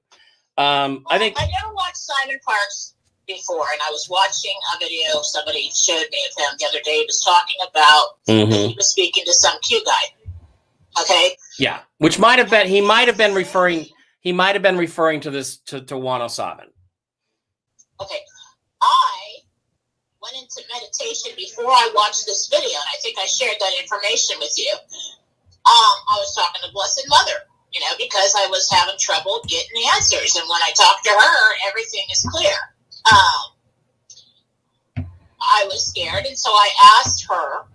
[0.58, 2.96] um i think I never watched Simon Parks
[3.28, 6.98] before, and I was watching a video somebody showed me of him the other day.
[7.00, 8.70] He was talking about Mhm.
[8.70, 11.02] he was speaking to some Q guy.
[11.02, 13.88] Okay, Yeah, which might have been he might have been referring
[14.20, 16.68] he might have been referring to this to to Juan O Savin.
[18.02, 18.20] Okay.
[18.82, 19.38] I
[20.22, 24.40] went into meditation before I watched this video, and I think I shared that information
[24.40, 24.76] with you.
[25.66, 29.84] Um, I was talking to Blessed Mother, you know, because I was having trouble getting
[29.96, 32.56] answers, and when I talked to her, everything is clear.
[33.12, 35.06] Um,
[35.42, 37.66] I was scared, and so I asked her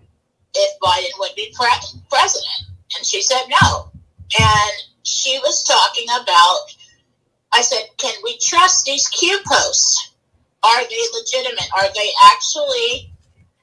[0.54, 3.90] if Biden would be pre- president, and she said no.
[4.38, 4.72] And
[5.02, 6.58] she was talking about.
[7.52, 10.10] I said, "Can we trust these Q posts?"
[10.66, 11.68] are they legitimate?
[11.74, 13.12] Are they actually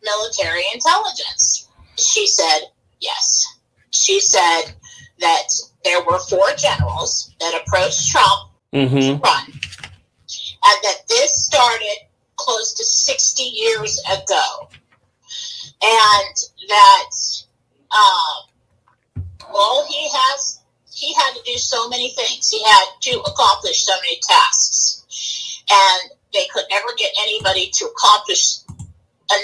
[0.04, 1.68] military intelligence?
[1.98, 2.62] She said
[3.02, 3.53] yes.
[3.94, 4.74] She said
[5.20, 5.48] that
[5.84, 8.96] there were four generals that approached Trump Mm-hmm.
[8.98, 11.96] to run, and that this started
[12.38, 14.68] close to 60 years ago,
[15.84, 16.36] and
[16.70, 17.10] that
[17.92, 19.24] um,
[19.54, 20.60] well, he has
[20.92, 22.50] he had to do so many things.
[22.50, 25.04] He had to accomplish so many tasks,
[25.70, 28.58] and they could never get anybody to accomplish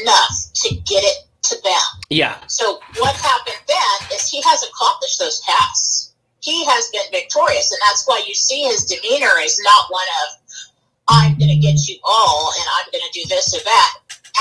[0.01, 1.87] enough to get it to them.
[2.09, 6.13] Yeah, So what happened then is he has accomplished those tasks.
[6.41, 10.27] He has been victorious, and that's why you see his demeanor is not one of
[11.09, 13.93] "I'm going to get you all" and "I'm going to do this or that."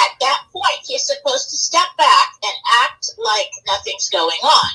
[0.05, 2.53] at that point, he's supposed to step back and
[2.83, 4.71] act like nothing's going on.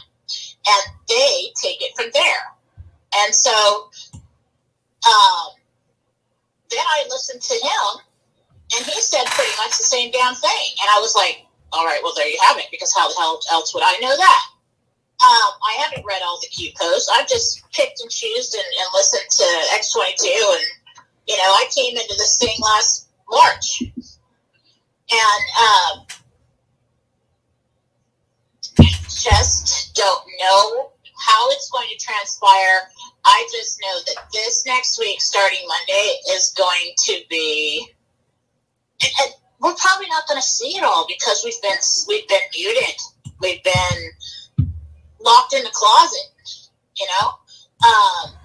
[0.67, 2.43] And they take it from there.
[3.23, 3.89] And so
[5.05, 5.47] um,
[6.71, 8.01] then I listened to him,
[8.75, 10.65] and he said pretty much the same damn thing.
[10.81, 13.39] And I was like, all right, well, there you have it, because how the hell
[13.51, 14.43] else would I know that?
[15.23, 17.09] Um, I haven't read all the Q posts.
[17.13, 19.43] I've just picked and choosed and, and listened to
[19.77, 20.25] X22.
[20.27, 20.65] And,
[21.27, 23.83] you know, I came into this thing last March.
[25.11, 26.05] And um,
[28.79, 30.91] I just don't know
[31.27, 32.89] how it's going to transpire.
[33.23, 37.87] I just know that this next week, starting Monday, is going to be.
[39.01, 39.33] And, and
[39.73, 42.97] we're probably not going to see it all because we've been we've been muted.
[43.41, 43.99] We've been
[45.19, 46.29] locked in the closet,
[46.93, 47.27] you know.
[47.81, 48.37] Um,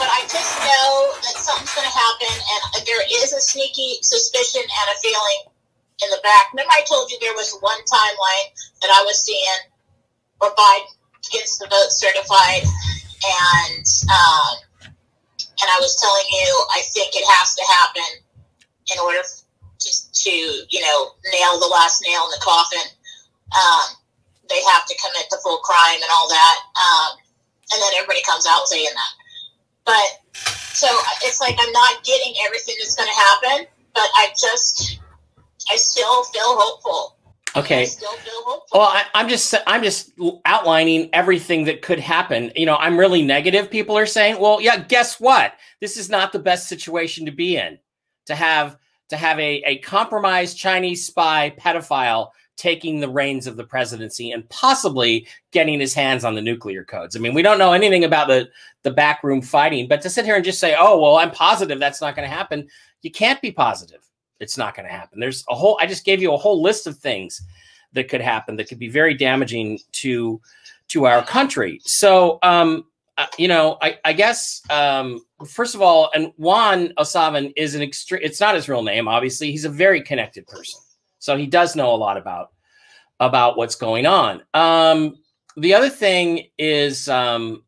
[0.00, 4.64] but I just know that something's going to happen, and there is a sneaky suspicion
[4.64, 5.40] and a feeling
[6.02, 6.48] in the back.
[6.52, 8.48] Remember, I told you there was one timeline
[8.80, 9.60] that I was seeing
[10.40, 10.96] where Biden
[11.30, 14.54] gets the vote certified, and um,
[15.36, 18.24] and I was telling you I think it has to happen
[18.92, 19.20] in order
[20.24, 20.98] to you know
[21.32, 22.86] nail the last nail in the coffin.
[23.50, 23.96] Um,
[24.48, 27.18] they have to commit the full crime and all that, um,
[27.72, 29.12] and then everybody comes out saying that.
[29.84, 30.40] But
[30.74, 30.86] so
[31.22, 35.00] it's like I'm not getting everything that's going to happen, but I just
[35.70, 37.16] I still feel hopeful.
[37.56, 37.88] Okay.
[38.72, 40.12] Well, I, am just I'm just
[40.44, 42.52] outlining everything that could happen.
[42.54, 43.70] You know, I'm really negative.
[43.70, 45.54] People are saying, "Well, yeah, guess what?
[45.80, 47.78] This is not the best situation to be in.
[48.26, 48.78] To have
[49.10, 54.48] to have a, a compromised Chinese spy pedophile taking the reins of the presidency and
[54.50, 57.16] possibly getting his hands on the nuclear codes.
[57.16, 58.48] I mean, we don't know anything about the
[58.82, 62.00] the backroom fighting, but to sit here and just say, "Oh, well, I'm positive that's
[62.00, 62.68] not going to happen,"
[63.02, 64.00] you can't be positive
[64.40, 65.20] it's not going to happen.
[65.20, 67.42] There's a whole, I just gave you a whole list of things
[67.92, 70.40] that could happen that could be very damaging to
[70.88, 71.80] to our country.
[71.84, 72.84] So, um,
[73.18, 77.74] uh, you know, I, I guess um, first of all, and Juan O Savin is
[77.74, 78.22] an extreme.
[78.22, 79.50] It's not his real name, obviously.
[79.50, 80.80] He's a very connected person,
[81.18, 82.52] so he does know a lot about
[83.18, 84.42] about what's going on.
[84.54, 85.16] Um,
[85.56, 87.62] the other thing is um,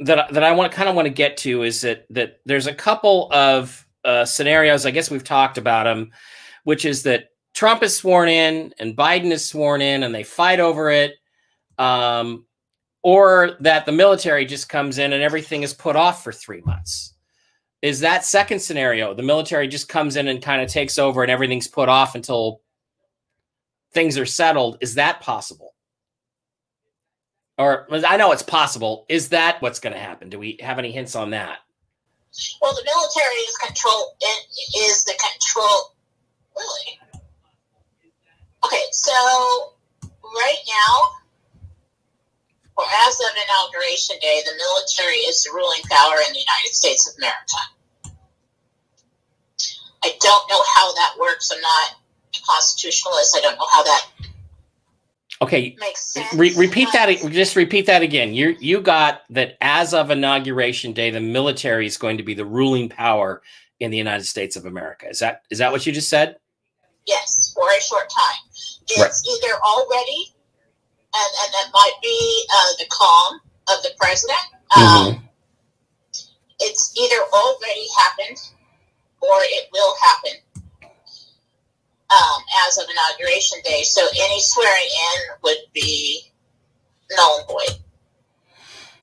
[0.00, 2.66] that that I want to kind of want to get to is that that there's
[2.66, 4.86] a couple of uh, scenarios.
[4.86, 6.10] I guess we've talked about them,
[6.64, 10.60] which is that Trump is sworn in and Biden is sworn in, and they fight
[10.60, 11.14] over it,
[11.78, 12.44] um,
[13.02, 17.14] or that the military just comes in and everything is put off for three months.
[17.80, 19.14] Is that second scenario?
[19.14, 22.60] The military just comes in and kind of takes over, and everything's put off until
[23.92, 24.78] things are settled.
[24.80, 25.74] Is that possible?
[27.56, 29.06] Or I know it's possible.
[29.08, 30.28] Is that what's going to happen?
[30.28, 31.58] Do we have any hints on that?
[32.60, 34.46] Well, the military is control It
[34.76, 35.94] is the control.
[36.56, 37.22] Really?
[38.64, 39.12] Okay, so
[40.24, 41.17] right now,
[42.86, 47.16] as of inauguration day, the military is the ruling power in the United States of
[47.18, 47.58] America.
[50.04, 51.50] I don't know how that works.
[51.52, 51.96] I'm not
[52.36, 53.36] a constitutionalist.
[53.36, 54.06] I don't know how that
[55.40, 55.76] Okay.
[55.78, 57.06] makes Re- repeat that.
[57.30, 58.34] Just repeat that again.
[58.34, 62.44] You you got that as of inauguration day, the military is going to be the
[62.44, 63.42] ruling power
[63.78, 65.08] in the United States of America.
[65.08, 66.36] Is that is that what you just said?
[67.06, 68.40] Yes, for a short time.
[68.88, 69.12] It's right.
[69.44, 70.34] either already,
[71.14, 74.38] and, and that might be uh, the calm of the president.
[74.72, 75.16] Mm-hmm.
[75.16, 75.28] Um,
[76.60, 78.38] it's either already happened
[79.20, 80.32] or it will happen
[82.10, 83.82] um, as of inauguration day.
[83.82, 86.30] So any swearing in would be
[87.16, 87.78] null and void.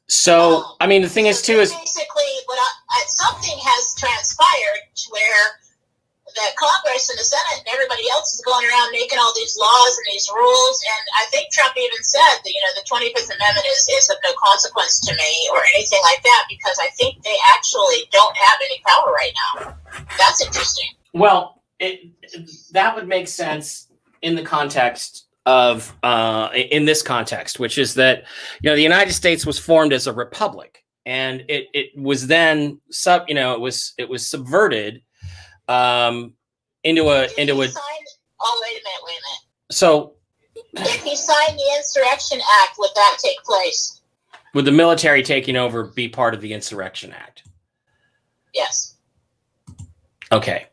[0.07, 3.95] So, um, I mean, the thing so is, too, is basically what I, something has
[3.97, 5.59] transpired to where
[6.35, 9.93] the Congress and the Senate and everybody else is going around making all these laws
[9.97, 10.77] and these rules.
[10.83, 14.19] And I think Trump even said that, you know, the 25th Amendment is, is of
[14.23, 18.59] no consequence to me or anything like that because I think they actually don't have
[18.63, 19.75] any power right now.
[20.19, 20.91] That's interesting.
[21.13, 22.11] Well, it,
[22.71, 23.87] that would make sense
[24.21, 28.23] in the context of uh, in this context, which is that
[28.61, 32.79] you know the United States was formed as a republic, and it it was then
[32.89, 35.01] sub you know it was it was subverted
[35.67, 36.33] um,
[36.83, 37.67] into a into a.
[38.39, 39.41] Oh wait a minute, wait a minute.
[39.71, 40.13] So,
[40.55, 44.01] if he signed the Insurrection Act, would that take place?
[44.53, 47.43] Would the military taking over be part of the Insurrection Act?
[48.53, 48.95] Yes.
[50.31, 50.67] Okay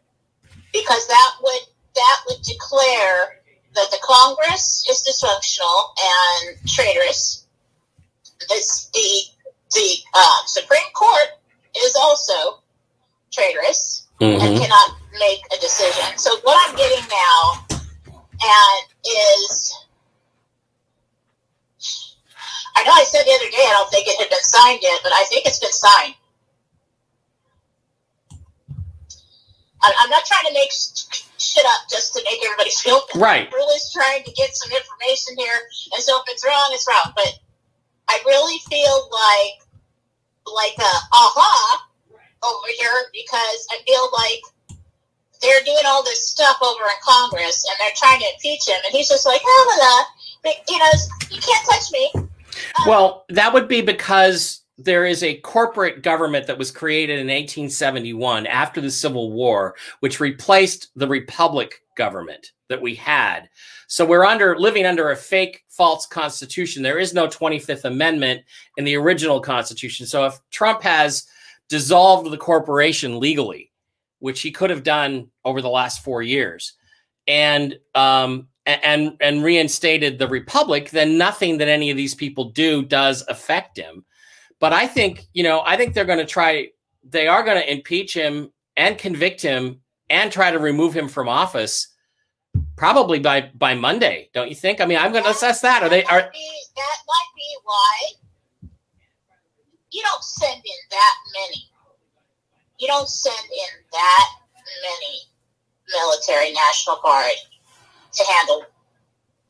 [0.72, 1.60] because that would
[1.94, 3.38] that would declare
[3.74, 7.46] that the Congress is dysfunctional and traitorous.
[8.48, 9.22] This, the
[9.72, 11.28] the uh, Supreme Court
[11.76, 12.62] is also
[13.30, 14.40] traitorous mm-hmm.
[14.46, 16.16] and cannot make a decision.
[16.16, 17.66] So what I'm getting now
[18.42, 19.74] and is
[22.76, 25.00] I know I said the other day I don't think it had been signed yet,
[25.02, 26.14] but I think it's been signed.
[29.82, 30.70] I- I'm not trying to make
[31.38, 33.20] shit up just to make everybody feel good.
[33.20, 33.46] Right.
[33.48, 37.12] I'm really trying to get some information here, and so if it's wrong, it's wrong.
[37.16, 37.34] But
[38.08, 39.66] I really feel like
[40.46, 41.88] like a aha
[42.44, 44.42] over here because I feel like
[45.40, 48.92] they're doing all this stuff over in Congress and they're trying to impeach him, and
[48.92, 50.04] he's just like, oh,
[50.42, 50.62] blah, blah.
[50.68, 50.90] you know,
[51.30, 52.10] you can't touch me.
[52.14, 52.28] Um,
[52.86, 58.46] Well, that would be because there is a corporate government that was created in 1871
[58.46, 63.48] after the Civil War, which replaced the republic government that we had.
[63.86, 66.82] So we're under living under a fake false constitution.
[66.82, 68.42] There is no 25th Amendment
[68.78, 70.06] in the original constitution.
[70.06, 71.26] So if Trump has
[71.72, 73.72] dissolved the corporation legally,
[74.18, 76.74] which he could have done over the last four years,
[77.26, 82.82] and um, and and reinstated the republic, then nothing that any of these people do
[82.84, 84.04] does affect him.
[84.60, 86.68] But I think you know, I think they're going to try.
[87.08, 91.26] They are going to impeach him and convict him and try to remove him from
[91.26, 91.88] office,
[92.76, 94.28] probably by by Monday.
[94.34, 94.82] Don't you think?
[94.82, 95.82] I mean, I'm going to assess that.
[95.82, 96.20] Are they are?
[96.20, 98.12] that might be why
[99.92, 101.68] you don't send in that many.
[102.78, 104.28] You don't send in that
[104.82, 105.20] many
[105.88, 107.36] military National Guard
[108.12, 108.64] to handle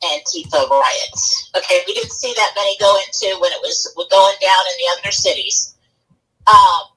[0.02, 1.50] Antifa riots.
[1.56, 4.98] Okay, we didn't see that many go into when it was going down in the
[4.98, 5.76] other cities.
[6.48, 6.92] Um,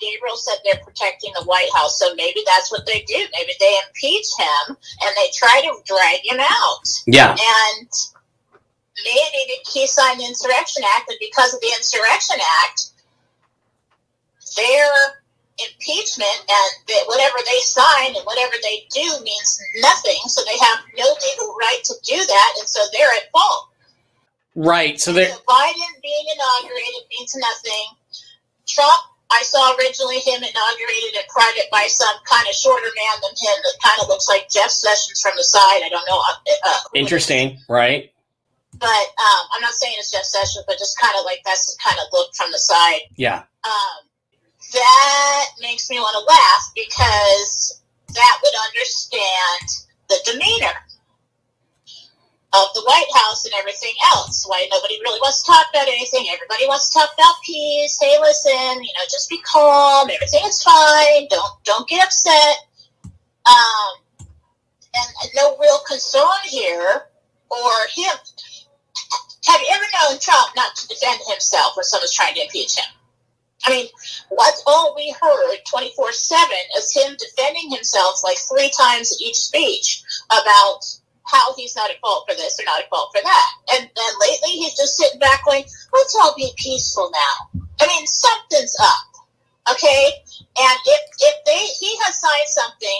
[0.00, 3.26] Gabriel said they're protecting the White House, so maybe that's what they do.
[3.32, 7.88] Maybe they impeach him and they try to drag him out Yeah, and
[9.02, 12.90] maybe he signed the Insurrection Act, and because of the Insurrection Act,
[14.56, 15.24] their
[15.58, 20.18] impeachment and whatever they sign and whatever they do means nothing.
[20.26, 23.68] So they have no legal right to do that, and so they're at fault.
[24.54, 24.98] right.
[25.00, 27.86] So Biden being inaugurated means nothing.
[28.66, 33.34] Trump, I saw originally him inaugurated at private by some kind of shorter man than
[33.34, 35.82] him that kind of looks like Jeff Sessions from the side.
[35.84, 36.18] I don't know.
[36.18, 36.34] Uh,
[36.64, 38.13] uh, who it is interesting, right?
[38.84, 41.80] But um, I'm not saying it's Jeff Sessions, but just kind of like that's the
[41.80, 43.00] kind of look from the side.
[43.16, 44.04] Yeah, Um,
[44.74, 47.80] that makes me want to laugh because
[48.12, 50.76] that would understand the demeanor
[52.52, 54.44] of the White House and everything else.
[54.46, 56.28] Why nobody really wants to talk about anything.
[56.28, 57.98] Everybody wants to talk about peace.
[57.98, 60.10] Hey, listen, you know, just be calm.
[60.12, 61.26] Everything is fine.
[61.30, 62.68] Don't don't get upset.
[63.48, 64.28] Um,
[64.92, 67.08] and no real concern here
[67.48, 68.16] or him.
[69.46, 72.88] Have you ever known Trump not to defend himself when someone's trying to impeach him?
[73.66, 73.86] I mean,
[74.28, 79.36] what's all we heard 24 7 is him defending himself like three times in each
[79.36, 80.80] speech about
[81.24, 83.50] how he's not at fault for this or not at fault for that.
[83.74, 87.62] And then lately he's just sitting back going, let's all be peaceful now.
[87.80, 89.72] I mean, something's up.
[89.72, 90.12] Okay?
[90.58, 92.98] And if, if they he has signed something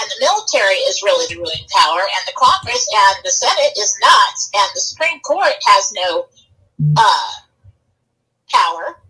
[0.00, 3.96] and the military is really the ruling power and the Congress and the Senate is
[4.00, 6.26] not, and the Supreme Court has no
[6.96, 7.30] uh,
[8.50, 9.00] power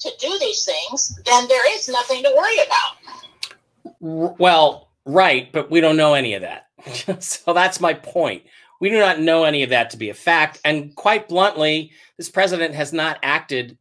[0.00, 4.38] to do these things, then there is nothing to worry about.
[4.38, 6.66] Well, right, but we don't know any of that.
[7.22, 8.44] so that's my point.
[8.80, 10.60] We do not know any of that to be a fact.
[10.64, 13.76] And quite bluntly, this president has not acted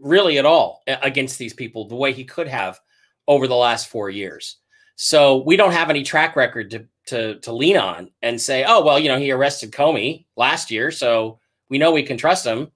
[0.00, 2.80] really at all against these people the way he could have
[3.28, 4.56] over the last four years.
[4.96, 8.84] So we don't have any track record to, to, to lean on and say, oh,
[8.84, 12.70] well, you know, he arrested Comey last year, so we know we can trust him.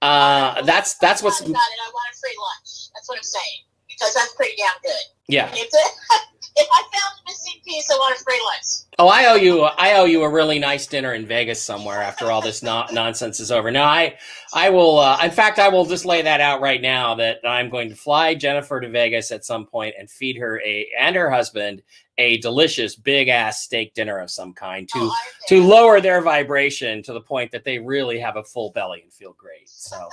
[0.00, 2.90] Uh, that's that's what's I want a free lunch.
[2.94, 5.02] That's what I'm saying because that's pretty damn good.
[5.26, 5.52] yeah.
[6.60, 8.88] If, I found a missing piece, I want a free lunch.
[8.98, 9.62] Oh, I owe you.
[9.62, 13.38] I owe you a really nice dinner in Vegas somewhere after all this no- nonsense
[13.38, 13.70] is over.
[13.70, 14.16] Now, I,
[14.52, 14.98] I will.
[14.98, 17.94] Uh, in fact, I will just lay that out right now that I'm going to
[17.94, 21.82] fly Jennifer to Vegas at some point and feed her a and her husband
[22.18, 27.02] a delicious big ass steak dinner of some kind to Oh, to lower their vibration
[27.04, 29.68] to the point that they really have a full belly and feel great.
[29.68, 30.08] So,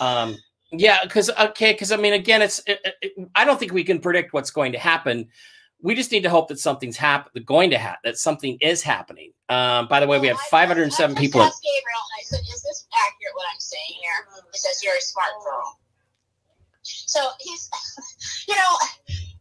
[0.00, 0.38] um,
[0.72, 4.00] yeah, because okay, because I mean, again, it's it, it, I don't think we can
[4.00, 5.28] predict what's going to happen.
[5.80, 9.32] We just need to hope that something's happen going to happen, that something is happening.
[9.48, 11.40] Um, by the way, we have Well, I- 507 I just people.
[11.40, 13.34] Gabriel, I said, "Is this accurate?
[13.34, 15.78] What I'm saying here?" He says, "You're a smart girl."
[16.82, 17.70] So he's,
[18.48, 18.72] you know,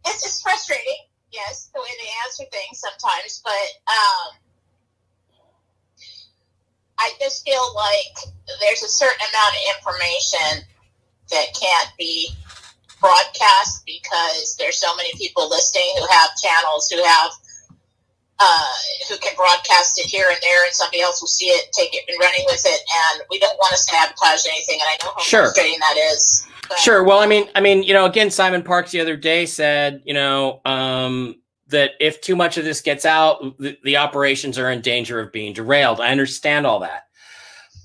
[0.05, 4.35] it's it's frustrating, yes, the way they answer things sometimes, but um,
[6.99, 10.67] I just feel like there's a certain amount of information
[11.31, 12.29] that can't be
[12.99, 17.31] broadcast because there's so many people listening who have channels who have
[18.39, 18.73] uh,
[19.09, 22.03] who can broadcast it here and there, and somebody else will see it, take it,
[22.07, 22.81] and running with it.
[23.15, 24.79] And we don't want to sabotage anything.
[24.79, 25.41] And I know how Sure.
[25.45, 26.45] frustrating that is.
[26.69, 27.03] But Sure.
[27.03, 30.13] Well, I mean, I mean, you know, again, Simon Parks the other day said, you
[30.13, 34.81] know, um, that if too much of this gets out, the, the operations are in
[34.81, 35.99] danger of being derailed.
[35.99, 37.03] I understand all that,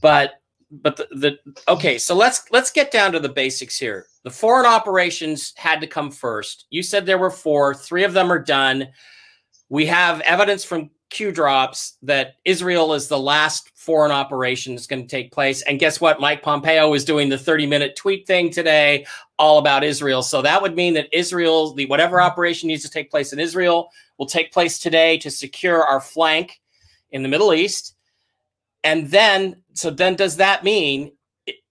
[0.01, 0.35] but
[0.71, 1.99] but the, the okay.
[1.99, 4.07] So let's let's get down to the basics here.
[4.25, 6.67] The foreign operations had to come first.
[6.71, 7.75] You said there were four.
[7.75, 8.89] Three of them are done.
[9.69, 15.03] We have evidence from Q drops that Israel is the last foreign operation that's going
[15.03, 15.61] to take place.
[15.63, 16.21] And guess what?
[16.21, 19.05] Mike Pompeo is doing the 30 minute tweet thing today
[19.39, 20.23] all about Israel.
[20.23, 23.91] So that would mean that Israel, the whatever operation needs to take place in Israel,
[24.19, 26.61] will take place today to secure our flank
[27.11, 27.95] in the Middle East.
[28.85, 31.13] And then, so then does that mean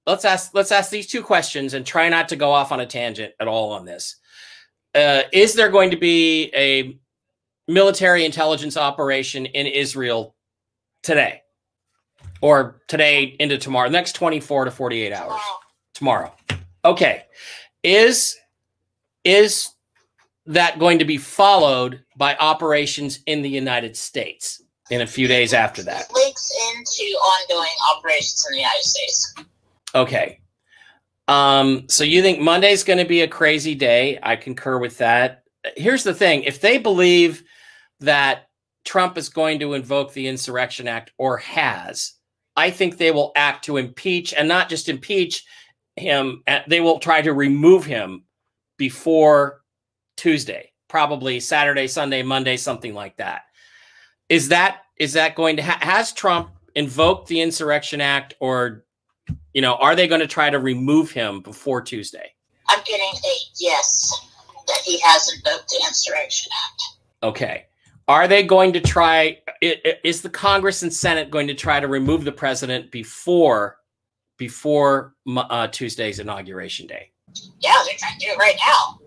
[0.05, 2.85] let's ask let's ask these two questions and try not to go off on a
[2.85, 4.17] tangent at all on this.
[4.93, 6.99] Uh, is there going to be a
[7.67, 10.35] military intelligence operation in Israel
[11.03, 11.41] today
[12.41, 15.39] or today into tomorrow, next 24 to 48 hours
[15.93, 16.63] tomorrow, tomorrow.
[16.83, 17.23] Okay.
[17.83, 18.37] Is
[19.23, 19.69] is
[20.47, 25.53] that going to be followed by operations in the United States in a few days
[25.53, 26.07] after that?
[26.09, 29.35] it links into ongoing operations in the United States.
[29.93, 30.39] Okay.
[31.27, 34.19] Um, so you think Monday's going to be a crazy day?
[34.21, 35.43] I concur with that.
[35.75, 37.43] Here's the thing: if they believe
[37.99, 38.49] that
[38.83, 42.13] Trump is going to invoke the Insurrection Act or has,
[42.55, 45.45] I think they will act to impeach and not just impeach
[45.95, 46.41] him.
[46.47, 48.23] uh, They will try to remove him
[48.77, 49.61] before
[50.17, 53.43] Tuesday, probably Saturday, Sunday, Monday, something like that.
[54.29, 58.85] Is that is that going to ha- has Trump invoked the Insurrection Act or
[59.53, 62.33] you know, are they going to try to remove him before Tuesday?
[62.69, 64.27] I'm getting a yes
[64.67, 66.83] that he has invoked the Insurrection Act.
[67.23, 67.65] Okay.
[68.07, 69.39] Are they going to try?
[69.61, 73.77] Is the Congress and Senate going to try to remove the president before
[74.37, 77.11] before uh, Tuesday's inauguration day?
[77.59, 78.99] Yeah, they're trying to do it right now.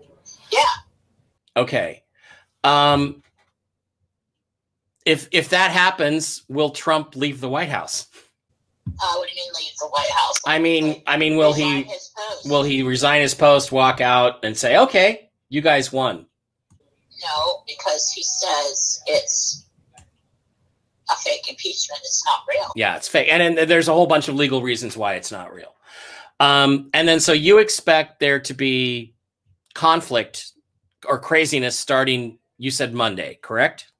[0.51, 0.63] Yeah,
[1.57, 2.03] Okay.
[2.63, 3.21] Um,
[5.05, 8.07] if if that happens, will Trump leave the White House?
[8.87, 10.39] Uh, what do you mean leave the White House?
[10.45, 11.87] I mean, I mean, will he
[12.45, 16.25] will he resign his post, walk out, and say, "Okay, you guys won"?
[17.23, 19.65] No, because he says it's
[21.09, 22.01] a fake impeachment.
[22.03, 22.71] It's not real.
[22.75, 23.27] Yeah, it's fake.
[23.29, 25.73] And then there's a whole bunch of legal reasons why it's not real.
[26.39, 29.15] Um, and then so you expect there to be
[29.73, 30.51] conflict
[31.07, 33.91] or craziness starting, you said Monday, correct?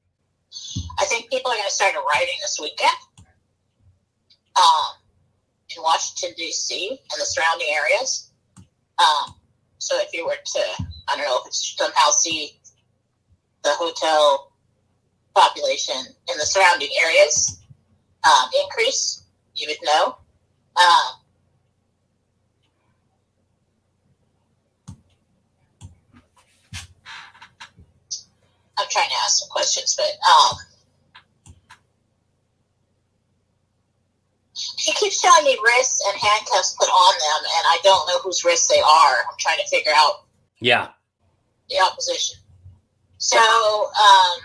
[0.99, 2.93] I think people are going to start arriving this weekend
[4.57, 4.95] um,
[5.75, 6.89] in Washington, D.C.
[6.89, 8.31] and the surrounding areas.
[8.99, 9.35] Um,
[9.77, 12.59] so if you were to, I don't know if it's somehow see
[13.63, 14.51] the hotel
[15.35, 17.61] population in the surrounding areas
[18.23, 19.23] um, increase,
[19.55, 20.17] you would know.
[20.77, 21.19] Um,
[28.77, 30.57] I'm trying to ask some questions, but um,
[34.85, 38.43] he keeps showing me wrists and handcuffs put on them, and I don't know whose
[38.45, 39.15] wrists they are.
[39.27, 40.25] I'm trying to figure out
[40.61, 40.89] Yeah.
[41.69, 42.37] the opposition.
[43.17, 44.39] So, um,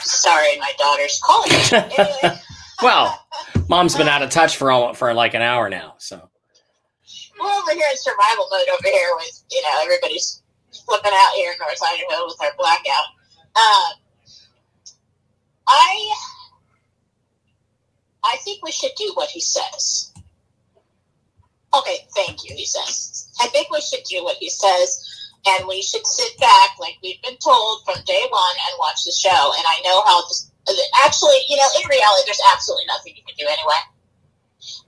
[0.00, 1.58] sorry, my daughter's calling me.
[1.98, 2.40] Anyway,
[2.82, 3.26] Well,
[3.68, 5.94] mom's been out of touch for all, for like an hour now.
[5.98, 6.16] So
[7.38, 10.42] we're over here in survival mode over here with, you know, everybody's
[10.86, 13.04] flipping out here in North Idaho with our blackout.
[13.56, 13.92] Um,
[15.66, 16.14] I,
[18.24, 20.12] I think we should do what he says.
[21.76, 23.28] Okay, thank you, he says.
[23.40, 25.02] I think we should do what he says,
[25.46, 29.12] and we should sit back like we've been told from day one and watch the
[29.12, 29.52] show.
[29.56, 30.50] And I know how this,
[31.04, 33.80] actually, you know, in reality, there's absolutely nothing you can do anyway.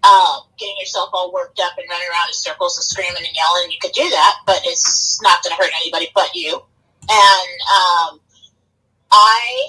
[0.04, 3.70] Um, getting yourself all worked up and running around in circles and screaming and yelling,
[3.70, 6.62] you could do that, but it's not going to hurt anybody but you.
[7.10, 8.20] And um,
[9.10, 9.68] I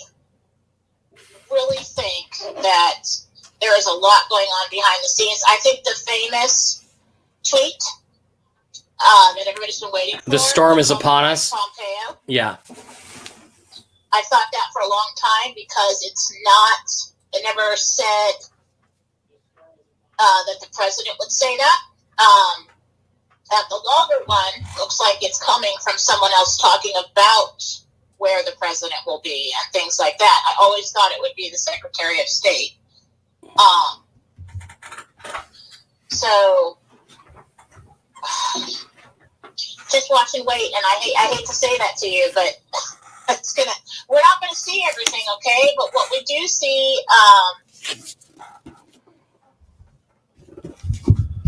[1.51, 3.03] really think that
[3.61, 5.41] there is a lot going on behind the scenes.
[5.47, 6.85] I think the famous
[7.43, 7.81] tweet
[8.99, 10.29] um, that everybody's been waiting for.
[10.29, 11.51] The storm is upon us.
[11.51, 12.19] Pompeo.
[12.27, 12.57] yeah,
[14.13, 18.33] I thought that for a long time because it's not, it never said
[20.19, 21.79] uh, that the president would say that.
[22.19, 22.67] Um,
[23.51, 27.63] and the longer one looks like it's coming from someone else talking about
[28.17, 30.43] where the president will be and things like that.
[30.49, 32.77] I always thought it would be the Secretary of State.
[33.57, 34.03] Um,
[36.09, 36.77] So
[39.91, 40.71] just watch and wait.
[40.75, 42.59] And I hate I hate to say that to you, but
[43.29, 43.71] it's gonna.
[44.09, 45.69] We're not gonna see everything, okay?
[45.77, 47.53] But what we do see, um,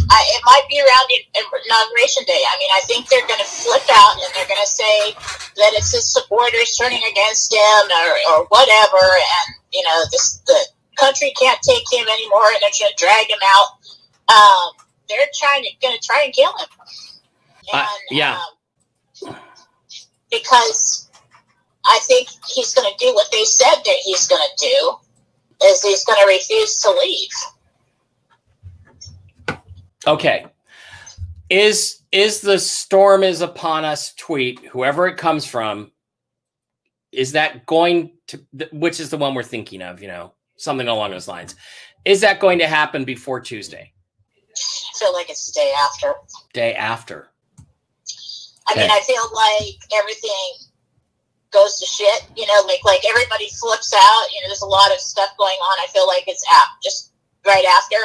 [0.09, 1.05] I, it might be around
[1.37, 2.41] inauguration day.
[2.41, 5.13] I mean, I think they're going to flip out and they're going to say
[5.61, 10.57] that it's his supporters turning against him or, or whatever, and you know, this the
[10.97, 13.69] country can't take him anymore, and they're going to drag him out.
[14.33, 16.69] Um, they're trying to going to try and kill him.
[17.71, 18.39] Uh, yeah.
[19.27, 19.35] Um,
[20.31, 21.09] because
[21.85, 25.81] I think he's going to do what they said that he's going to do, is
[25.81, 27.29] he's going to refuse to leave.
[30.07, 30.45] Okay.
[31.49, 35.91] Is is the storm is upon us tweet, whoever it comes from,
[37.11, 38.39] is that going to
[38.71, 41.55] which is the one we're thinking of, you know, something along those lines.
[42.05, 43.91] Is that going to happen before Tuesday?
[44.51, 46.13] I feel like it's the day after.
[46.53, 47.29] Day after.
[48.67, 50.69] I mean, I feel like everything
[51.51, 52.27] goes to shit.
[52.35, 54.27] You know, like like everybody flips out.
[54.31, 55.79] You know, there's a lot of stuff going on.
[55.83, 57.11] I feel like it's ap- just
[57.45, 57.95] right after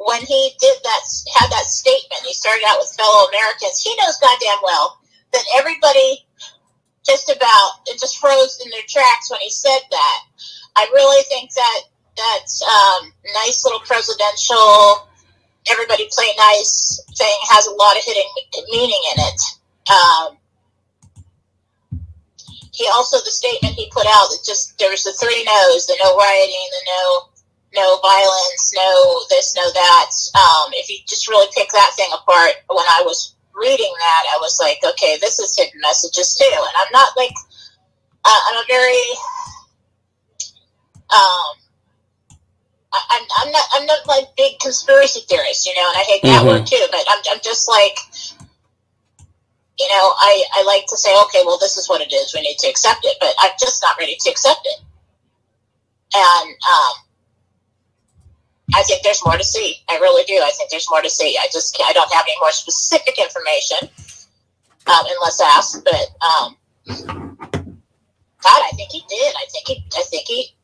[0.00, 1.02] when he did that,
[1.36, 2.24] had that statement.
[2.24, 3.84] He started out with fellow Americans.
[3.84, 4.98] He knows goddamn well
[5.32, 6.24] that everybody
[7.04, 10.18] just about it just froze in their tracks when he said that.
[10.76, 11.80] I really think that
[12.16, 13.12] that's um,
[13.44, 15.08] nice little presidential.
[15.70, 18.24] Everybody play nice thing has a lot of hidden
[18.70, 19.40] meaning in it.
[19.90, 20.36] Um,
[22.72, 25.96] he also the statement he put out that just there was the three no's: the
[26.02, 27.29] no rioting, the no
[27.74, 30.10] no violence, no this, no that.
[30.34, 34.38] Um, if you just really pick that thing apart, when I was reading that, I
[34.40, 36.50] was like, okay, this is hidden messages too.
[36.52, 37.34] And I'm not like
[38.24, 39.02] uh, I'm a very
[41.10, 41.56] um.
[42.92, 46.22] I- I'm, I'm not I'm not like big conspiracy theorist, you know, and I hate
[46.22, 46.48] that Mhm.
[46.48, 46.86] word too.
[46.90, 47.96] But I'm, I'm just like
[49.78, 52.34] you know, I, I like to say, okay, well, this is what it is.
[52.34, 54.78] We need to accept it, but I'm just not ready to accept it.
[56.14, 56.94] And um,
[58.74, 59.76] I think there's more to see.
[59.88, 60.34] I really do.
[60.34, 61.36] I think there's more to see.
[61.38, 63.88] I just I don't have any more specific information
[64.86, 65.84] um, unless asked.
[65.84, 66.56] But um,
[66.86, 69.34] God, I think he did.
[69.36, 69.84] I think he.
[69.96, 70.54] I think he.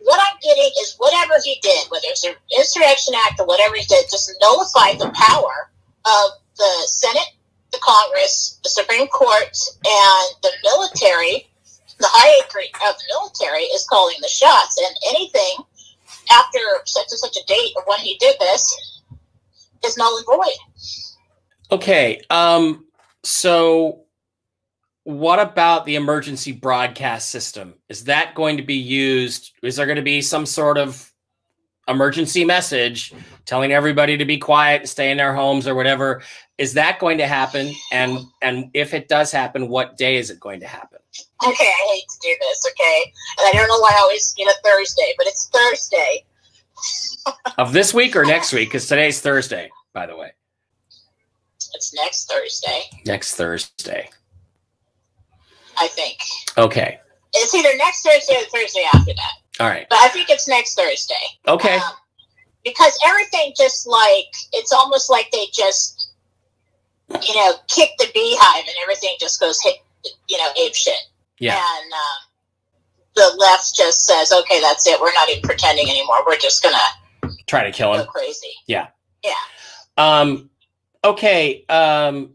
[0.00, 3.84] What I'm getting is whatever he did, whether it's an insurrection act or whatever he
[3.84, 5.70] did, just nullified the power
[6.04, 7.34] of the Senate
[7.74, 11.50] the Congress, the Supreme Court, and the military,
[11.98, 14.78] the hierarchy of the military is calling the shots.
[14.78, 15.66] And anything
[16.32, 19.02] after such and such a date of when he did this
[19.84, 20.88] is null and void.
[21.70, 22.22] Okay.
[22.30, 22.86] Um,
[23.22, 24.04] so
[25.04, 27.74] what about the emergency broadcast system?
[27.88, 29.52] Is that going to be used?
[29.62, 31.12] Is there going to be some sort of
[31.86, 33.12] emergency message
[33.44, 36.22] telling everybody to be quiet, stay in their homes or whatever?
[36.56, 37.72] Is that going to happen?
[37.92, 40.93] And and if it does happen, what day is it going to happen?
[41.46, 43.12] Okay, I hate to do this, okay?
[43.38, 46.24] And I don't know why I always get a Thursday, but it's Thursday.
[47.58, 48.68] Of this week or next week?
[48.68, 50.32] Because today's Thursday, by the way.
[51.74, 54.08] It's next Thursday, Next Thursday.
[55.76, 56.18] I think.
[56.56, 57.00] Okay.
[57.34, 59.32] It's either next Thursday or Thursday after that.
[59.60, 59.86] All right.
[59.90, 61.14] But I think it's next Thursday.
[61.48, 61.76] Okay.
[61.76, 61.92] Um,
[62.64, 66.12] because everything just like it's almost like they just
[67.22, 69.76] you know kick the beehive and everything just goes hit
[70.28, 70.94] you know ape shit.
[71.38, 71.54] Yeah.
[71.56, 72.00] And um,
[73.16, 75.00] the left just says, okay, that's it.
[75.00, 76.24] We're not even pretending anymore.
[76.26, 76.76] We're just gonna
[77.46, 78.06] Try to kill go him.
[78.06, 78.52] crazy.
[78.66, 78.88] Yeah.
[79.24, 79.32] Yeah.
[79.96, 80.50] Um,
[81.02, 81.64] okay.
[81.68, 82.33] Um,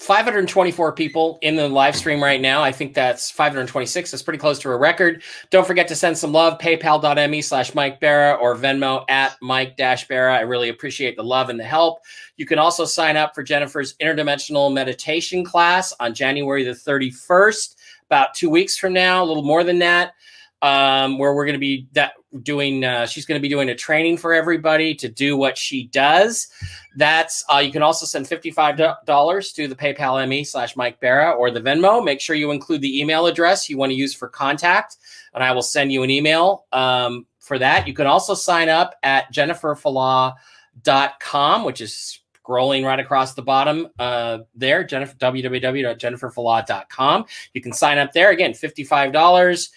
[0.00, 2.62] 524 people in the live stream right now.
[2.62, 4.10] I think that's 526.
[4.10, 5.22] That's pretty close to a record.
[5.50, 6.58] Don't forget to send some love.
[6.58, 10.34] PayPal.me slash Mike Bara or Venmo at Mike Dash Bara.
[10.34, 12.00] I really appreciate the love and the help.
[12.38, 17.76] You can also sign up for Jennifer's interdimensional meditation class on January the 31st,
[18.06, 20.14] about two weeks from now, a little more than that.
[20.62, 23.74] Um, where we're going to be that doing, uh, she's going to be doing a
[23.74, 26.48] training for everybody to do what she does.
[26.96, 31.30] That's uh, you can also send fifty-five dollars to the PayPal ME slash Mike Bara
[31.30, 32.04] or the Venmo.
[32.04, 34.98] Make sure you include the email address you want to use for contact,
[35.34, 37.88] and I will send you an email um, for that.
[37.88, 44.38] You can also sign up at jenniferfalah.com, which is scrolling right across the bottom uh,
[44.54, 44.84] there.
[44.84, 47.24] Jennifer www.jenniferfalah.com.
[47.54, 49.70] You can sign up there again, fifty-five dollars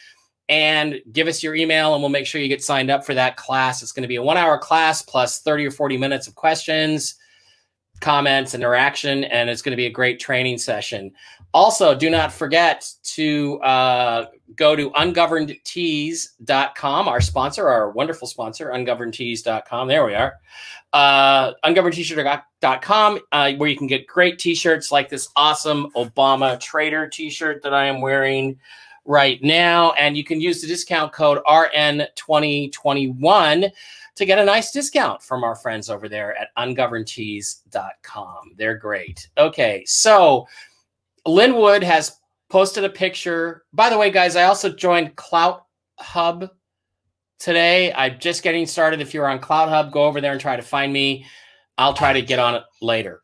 [0.49, 3.37] and give us your email and we'll make sure you get signed up for that
[3.37, 3.81] class.
[3.81, 7.15] It's going to be a one hour class plus 30 or 40 minutes of questions,
[8.01, 11.11] comments, interaction, and it's going to be a great training session.
[11.53, 14.25] Also, do not forget to uh,
[14.55, 19.87] go to ungovernedtees.com, our sponsor, our wonderful sponsor, ungovernedtees.com.
[19.87, 20.33] There we are.
[20.93, 27.07] Uh, ungovernedteeshirt.com, uh, where you can get great t shirts like this awesome Obama Trader
[27.07, 28.59] t shirt that I am wearing
[29.05, 29.91] right now.
[29.93, 33.71] And you can use the discount code RN2021
[34.15, 38.51] to get a nice discount from our friends over there at ungovernedtees.com.
[38.55, 39.27] They're great.
[39.37, 40.47] Okay, so
[41.25, 42.17] Lin Wood has
[42.49, 43.63] posted a picture.
[43.73, 45.65] By the way, guys, I also joined Clout
[45.97, 46.49] Hub
[47.39, 47.91] today.
[47.93, 49.01] I'm just getting started.
[49.01, 51.25] If you're on Clout Hub, go over there and try to find me.
[51.77, 53.19] I'll try to get on it later.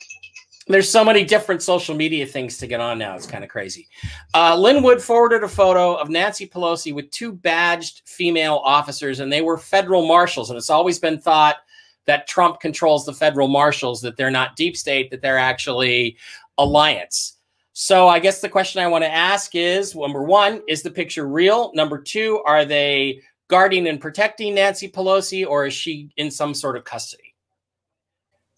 [0.70, 3.15] There's so many different social media things to get on now.
[3.15, 3.89] It's kind of crazy.
[4.36, 9.34] Uh, Lin Wood forwarded a photo of Nancy Pelosi with two badged female officers, and
[9.34, 10.51] they were federal marshals.
[10.51, 11.57] And it's always been thought
[12.05, 16.17] that Trump controls the federal marshals, that they're not deep state, that they're actually
[16.59, 17.38] alliance.
[17.74, 21.28] So I guess the question I want to ask is number one, is the picture
[21.28, 21.72] real?
[21.74, 26.78] Number two, are they guarding and protecting Nancy Pelosi, or is she in some sort
[26.78, 27.28] of custody?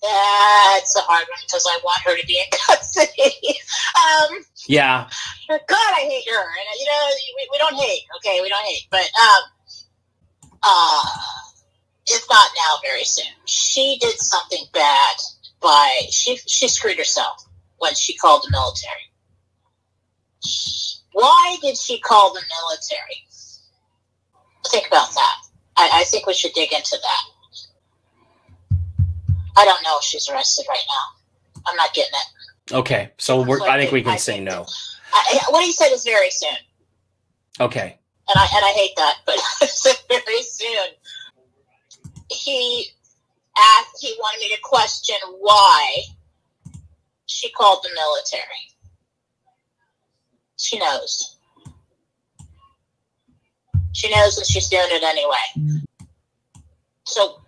[0.01, 3.33] That's a hard one because I want her to be in custody.
[3.95, 5.07] um, Yeah.
[5.47, 6.41] God, I hate her.
[6.41, 8.03] And you know, we, we don't hate.
[8.17, 8.87] Okay, we don't hate.
[8.89, 9.43] But um,
[10.63, 11.03] uh,
[12.07, 13.31] if not now, very soon.
[13.45, 15.15] She did something bad
[15.61, 17.45] by she she screwed herself
[17.77, 19.11] when she called the military.
[21.13, 23.25] Why did she call the military?
[24.67, 25.35] Think about that.
[25.77, 27.23] I, I think we should dig into that.
[29.57, 31.61] I don't know if she's arrested right now.
[31.67, 32.73] I'm not getting it.
[32.73, 33.11] Okay.
[33.17, 34.65] So we're, So I think we can I say no.
[35.13, 36.55] I, I- what he said is very soon,
[37.59, 37.97] Okay.
[38.29, 39.35] and I and I hate that, but
[40.09, 40.87] very soon.
[42.29, 42.87] He
[43.57, 43.97] asked.
[43.99, 46.01] He wanted me to question why
[47.25, 48.43] she called the military.
[50.57, 51.37] She knows.
[53.93, 55.75] She knows, that she's doing it anyway.
[57.05, 57.41] So,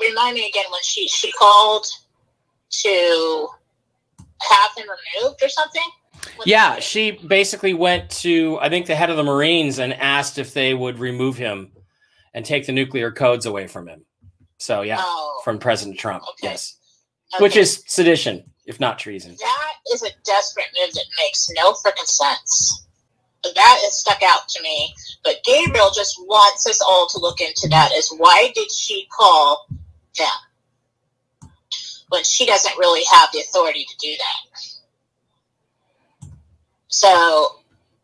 [0.00, 1.86] remind me again when she she called
[2.70, 3.48] to
[4.40, 5.82] have him removed or something.
[6.36, 10.38] What Yeah, she basically went to I think the head of the Marines and asked
[10.38, 11.72] if they would remove him
[12.34, 14.04] and take the nuclear codes away from him.
[14.58, 16.22] So yeah, Oh, from President Trump.
[16.30, 16.50] Okay.
[16.52, 16.76] Yes.
[17.40, 19.36] Which is sedition, if not treason.
[19.38, 22.86] that is a desperate move that makes no freaking sense.
[23.44, 24.94] That has stuck out to me.
[25.22, 27.92] But Gabriel just wants us all to look into that.
[27.92, 29.68] Is why did she call
[30.18, 31.50] them
[32.08, 36.30] when she doesn't really have the authority to do that?
[36.88, 37.60] So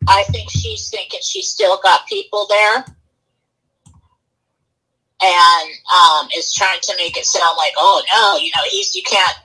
[0.06, 2.84] I think she's thinking she's still got people there.
[5.22, 9.02] And um, is trying to make it sound like, oh no, you know, he's you
[9.02, 9.38] can't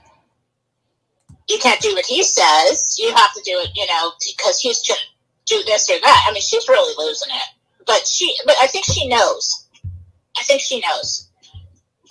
[1.48, 2.98] you can't do what he says.
[3.00, 4.94] You have to do it, you know, because he's to
[5.46, 6.26] do this or that.
[6.28, 7.86] I mean, she's really losing it.
[7.86, 9.68] But she, but I think she knows.
[10.38, 11.30] I think she knows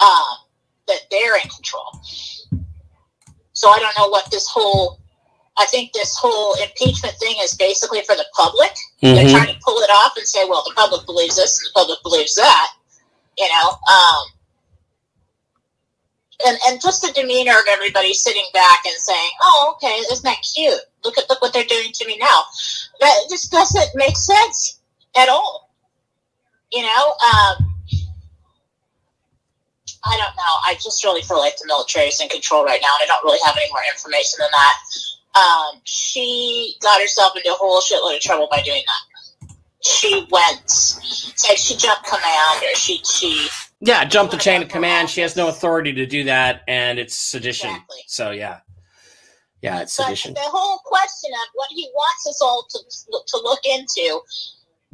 [0.01, 0.37] um,
[0.89, 2.01] that they're in control.
[3.53, 5.01] So I don't know what this whole.
[5.61, 8.73] I think this whole impeachment thing is basically for the public.
[9.03, 9.31] They're Mhm.
[9.33, 12.03] trying to pull it off and say, well, the public believes this, and the public
[12.05, 12.73] believes that.
[13.37, 14.25] You know, um,
[16.47, 20.39] and and just the demeanor of everybody sitting back and saying, "Oh, okay, isn't that
[20.55, 20.81] cute?
[21.05, 22.45] Look at look what they're doing to me now."
[23.01, 24.79] That just doesn't make sense
[25.17, 25.71] at all.
[26.71, 27.75] You know, um,
[30.09, 30.55] I don't know.
[30.67, 33.25] I just really feel like the military is in control right now, and I don't
[33.25, 34.77] really have any more information than that.
[35.41, 39.05] Um, she got herself into a whole shitload of trouble by doing that.
[39.85, 40.99] She went,
[41.49, 43.49] like she jumped command, or she she
[43.81, 45.11] Yeah, jumped the chain of command.
[45.11, 47.71] She has no authority to do that, and it's sedition.
[47.71, 47.99] Exactly.
[48.09, 48.61] So yeah,
[49.63, 50.35] yeah, it's But sedition.
[50.35, 52.79] the whole question of what he wants us all to
[53.29, 54.21] to look into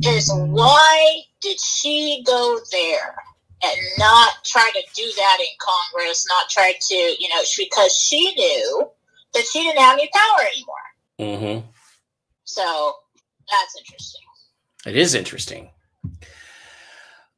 [0.06, 3.16] is why did she go there
[3.64, 6.26] and not try to do that in Congress?
[6.28, 8.88] Not try to, you know, because she knew
[9.34, 10.46] that she didn't have any power
[11.18, 11.62] anymore.
[11.62, 11.68] hmm
[12.44, 12.94] So
[13.50, 14.20] that's interesting.
[14.86, 15.70] It is interesting.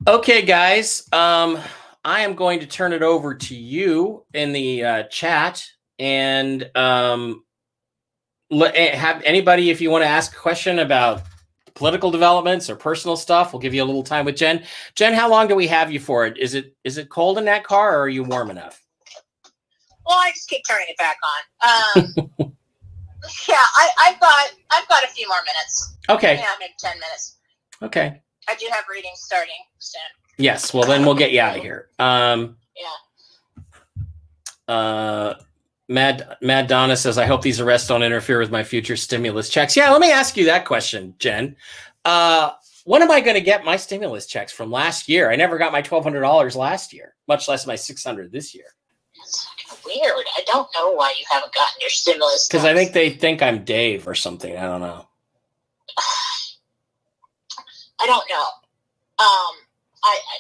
[0.07, 1.09] Okay, guys.
[1.13, 1.59] Um,
[2.05, 5.65] I am going to turn it over to you in the uh, chat
[5.99, 7.45] and um,
[8.51, 11.23] let, eh, have anybody, if you want to ask a question about
[11.77, 14.65] political developments or personal stuff, we'll give you a little time with Jen.
[14.97, 16.37] Jen, how long do we have you for it?
[16.39, 18.83] Is it is it cold in that car, or are you warm enough?
[20.05, 21.17] Well, I just keep turning it back
[21.65, 22.03] on.
[22.09, 22.31] Um,
[23.49, 25.95] yeah, I, I've got I've got a few more minutes.
[26.09, 26.35] Okay.
[26.37, 27.37] Yeah, maybe ten minutes.
[27.83, 28.21] Okay.
[28.49, 30.01] I do have readings starting soon.
[30.39, 30.73] Yes.
[30.73, 31.89] Well, then we'll get you out of here.
[31.99, 34.75] Um, Yeah.
[34.75, 35.35] uh,
[35.89, 39.77] Mad Mad Donna says, "I hope these arrests don't interfere with my future stimulus checks."
[39.77, 41.57] Yeah, let me ask you that question, Jen.
[42.05, 42.51] Uh,
[42.85, 45.31] when am I going to get my stimulus checks from last year?
[45.31, 48.55] I never got my twelve hundred dollars last year, much less my six hundred this
[48.55, 48.67] year.
[49.85, 50.25] Weird.
[50.37, 52.49] I don't know why you haven't gotten your stimulus.
[52.49, 54.57] Because I think they think I'm Dave or something.
[54.57, 55.07] I don't know.
[58.01, 58.47] I don't know.
[59.19, 59.55] Um,
[60.05, 60.39] I, I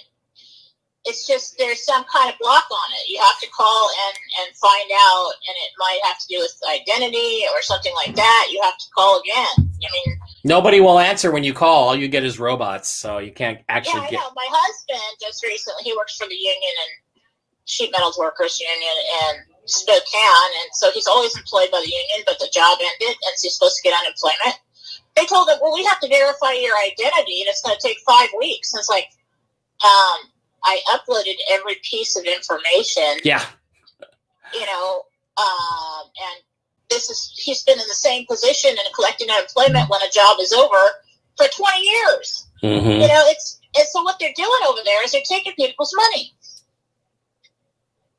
[1.07, 3.09] it's just there's some kind of block on it.
[3.09, 6.53] You have to call and and find out, and it might have to do with
[6.69, 8.49] identity or something like that.
[8.51, 9.55] You have to call again.
[9.59, 11.89] I mean, Nobody will answer when you call.
[11.89, 14.21] All you get is robots, so you can't actually yeah, I get.
[14.21, 14.31] know.
[14.35, 17.23] My husband just recently he works for the union and
[17.67, 19.35] sheet metals workers union in
[19.67, 23.47] Spokane, and so he's always employed by the union, but the job ended, and so
[23.47, 24.59] he's supposed to get unemployment.
[25.15, 27.99] They told him, "Well, we have to verify your identity, and it's going to take
[28.07, 29.09] five weeks." And it's like,
[29.85, 30.31] um,
[30.67, 33.45] I uploaded every piece of information, Yeah,
[34.53, 35.03] you know,
[35.39, 36.43] um, and
[36.91, 40.53] this is he's been in the same position and collecting unemployment when a job is
[40.53, 40.83] over
[41.37, 42.47] for twenty years.
[42.61, 45.95] hmm You know, it's and so what they're doing over there is they're taking people's
[45.97, 46.33] money.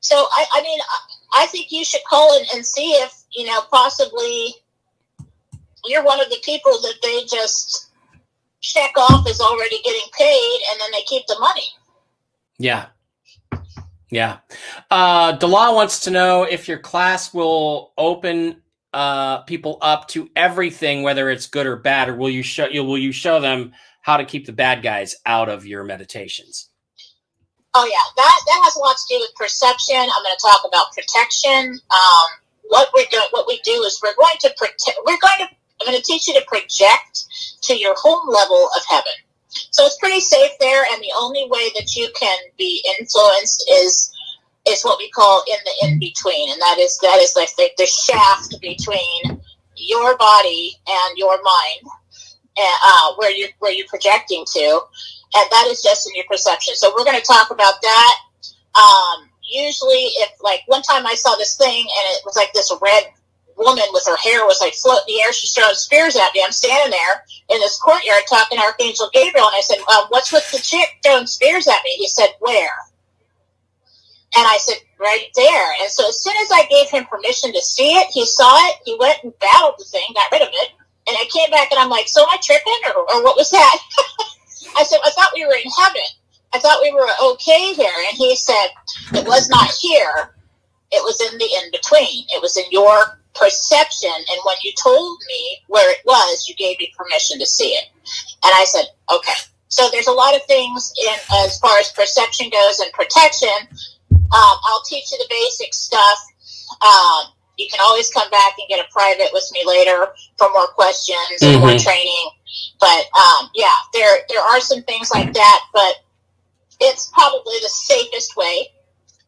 [0.00, 3.46] So I, I mean, I, I think you should call and, and see if you
[3.46, 4.54] know possibly
[5.84, 7.90] you're one of the people that they just
[8.60, 11.66] check off as already getting paid, and then they keep the money.
[12.58, 12.86] Yeah,
[14.10, 14.38] yeah.
[14.90, 18.62] Uh, Dela wants to know if your class will open
[18.92, 22.82] uh, people up to everything, whether it's good or bad, or will you show you
[22.84, 23.72] will you show them
[24.02, 26.70] how to keep the bad guys out of your meditations?
[27.74, 29.96] Oh yeah, that that has a lot to do with perception.
[29.96, 31.78] I'm going to talk about protection.
[31.90, 32.26] Um,
[32.68, 34.98] what we're doing, what we do is we're going to protect.
[35.04, 35.48] We're going to.
[35.80, 37.26] I'm going to teach you to project
[37.62, 39.12] to your home level of heaven.
[39.48, 44.12] So it's pretty safe there, and the only way that you can be influenced is
[44.66, 47.70] is what we call in the in between, and that is that is like the,
[47.78, 49.40] the shaft between
[49.76, 51.82] your body and your mind,
[52.56, 54.80] and, uh, where you where you're projecting to,
[55.34, 56.74] and that is just in your perception.
[56.76, 58.14] So we're going to talk about that.
[58.74, 62.70] Um, usually, if like one time I saw this thing, and it was like this
[62.82, 63.04] red
[63.58, 65.32] woman with her hair was like floating in the air.
[65.32, 66.42] She's throwing spears at me.
[66.42, 70.32] I'm standing there in this courtyard talking to Archangel Gabriel, and I said, um, "What's
[70.32, 72.78] with the chick throwing spears at me?" He said, "Where?"
[74.36, 77.62] And I said, "Right there." And so as soon as I gave him permission to
[77.62, 78.76] see it, he saw it.
[78.84, 80.70] He went and battled the thing, got rid of it,
[81.08, 83.50] and I came back and I'm like, "So am I tripping, or, or what was
[83.50, 83.78] that?"
[84.76, 86.08] I said, "I thought we were in heaven.
[86.54, 88.68] I thought we were okay here." And he said,
[89.12, 90.34] "It was not here.
[90.90, 92.24] It was in the in between.
[92.30, 94.10] It was in your perception.
[94.10, 97.84] And when you told me where it was, you gave me permission to see it."
[98.44, 99.34] And I said, "Okay."
[99.68, 103.56] So there's a lot of things in as far as perception goes and protection.
[104.12, 106.18] Um, I'll teach you the basic stuff.
[106.82, 110.68] Um, you can always come back and get a private with me later for more
[110.68, 111.82] questions and more Mhm.
[111.82, 112.30] training.
[112.80, 115.96] But um, yeah, there there are some things like that, but
[116.80, 118.72] it's probably the safest way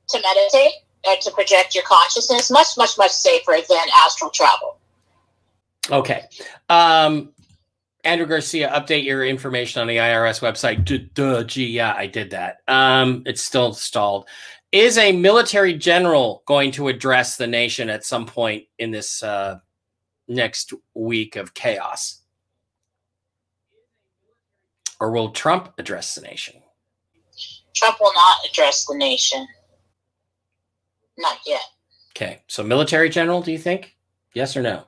[0.09, 0.75] to meditate
[1.07, 2.51] or to project your consciousness.
[2.51, 4.79] Much much much safer than astral travel.
[5.91, 6.25] Okay.
[6.69, 7.33] Um,
[8.05, 10.85] Andrew Garcia, update your information on the IRS website.
[10.85, 12.59] Duh, duh, gee, yeah, I did that.
[12.67, 14.27] Um, it's still stalled.
[14.73, 19.59] Is a military general going to address the nation at some point in this uh,
[20.29, 22.21] next week of chaos?
[25.01, 26.63] Or will Trump address the nation?
[27.75, 29.47] Trump will not address the nation.
[31.21, 31.63] Not yet.
[32.17, 32.43] Okay.
[32.49, 33.97] So, military general, do you think?
[34.35, 34.85] Yes or no?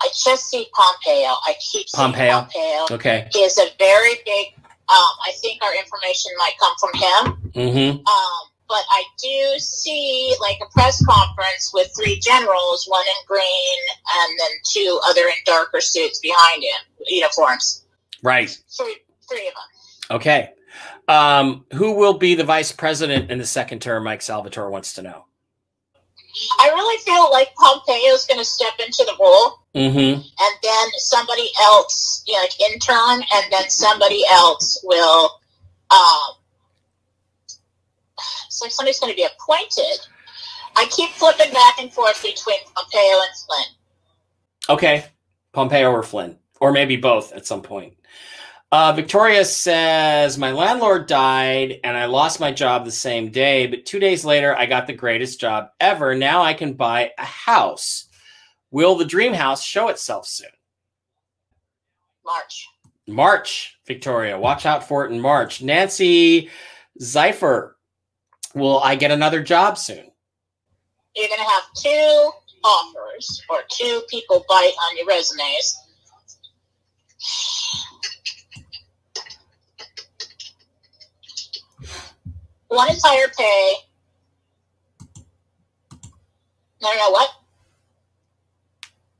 [0.00, 1.34] I just see Pompeo.
[1.46, 2.40] I keep seeing Pompeo.
[2.42, 2.94] Pompeo.
[2.94, 3.28] Okay.
[3.32, 4.46] He is a very big.
[4.86, 7.52] Um, I think our information might come from him.
[7.52, 7.98] Mm-hmm.
[7.98, 13.78] Um, but I do see like a press conference with three generals, one in green
[14.16, 17.84] and then two other in darker suits behind him, uniforms.
[18.22, 18.50] Right.
[18.76, 18.96] Three,
[19.28, 20.16] three of them.
[20.16, 20.50] Okay.
[21.08, 24.04] Um, who will be the vice president in the second term?
[24.04, 25.26] Mike Salvatore wants to know.
[26.58, 30.20] I really feel like Pompeo is going to step into the role, Mm-hmm.
[30.20, 35.30] and then somebody else, you know, like intern, and then somebody else will.
[35.90, 36.36] Um,
[38.48, 40.06] so somebody's going to be appointed.
[40.76, 44.76] I keep flipping back and forth between Pompeo and Flynn.
[44.76, 45.04] Okay.
[45.52, 47.94] Pompeo or Flynn, or maybe both at some point.
[48.74, 53.86] Uh, Victoria says, My landlord died and I lost my job the same day, but
[53.86, 56.16] two days later, I got the greatest job ever.
[56.16, 58.06] Now I can buy a house.
[58.72, 60.48] Will the dream house show itself soon?
[62.26, 62.66] March.
[63.06, 64.36] March, Victoria.
[64.36, 65.62] Watch out for it in March.
[65.62, 66.50] Nancy
[67.00, 67.74] Zeifer,
[68.56, 70.10] will I get another job soon?
[71.14, 72.30] you're going to have two
[72.64, 75.76] offers or two people bite on your resumes.
[82.74, 83.74] One is higher pay.
[86.82, 87.30] No, no, what?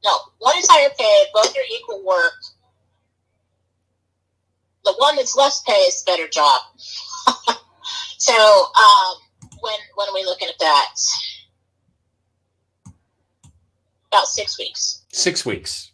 [0.05, 0.11] No,
[0.41, 1.25] one is higher pay.
[1.33, 2.33] Both are equal work.
[4.85, 6.63] The one that's less pay is a better job.
[8.19, 9.17] so, um,
[9.61, 10.95] when when are we looking at that?
[14.09, 15.05] About six weeks.
[15.13, 15.93] Six weeks.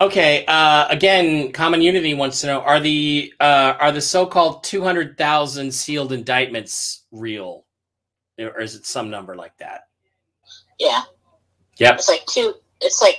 [0.00, 0.44] Okay.
[0.46, 5.18] Uh, again, Common Unity wants to know: Are the uh, are the so-called two hundred
[5.18, 7.66] thousand sealed indictments real,
[8.38, 9.88] or is it some number like that?
[10.78, 11.02] Yeah.
[11.76, 11.94] Yep.
[11.96, 12.54] It's like two.
[12.80, 13.18] It's like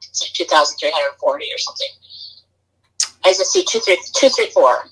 [0.00, 1.88] it's like two thousand three hundred forty or something.
[3.24, 4.90] I just see two three two three four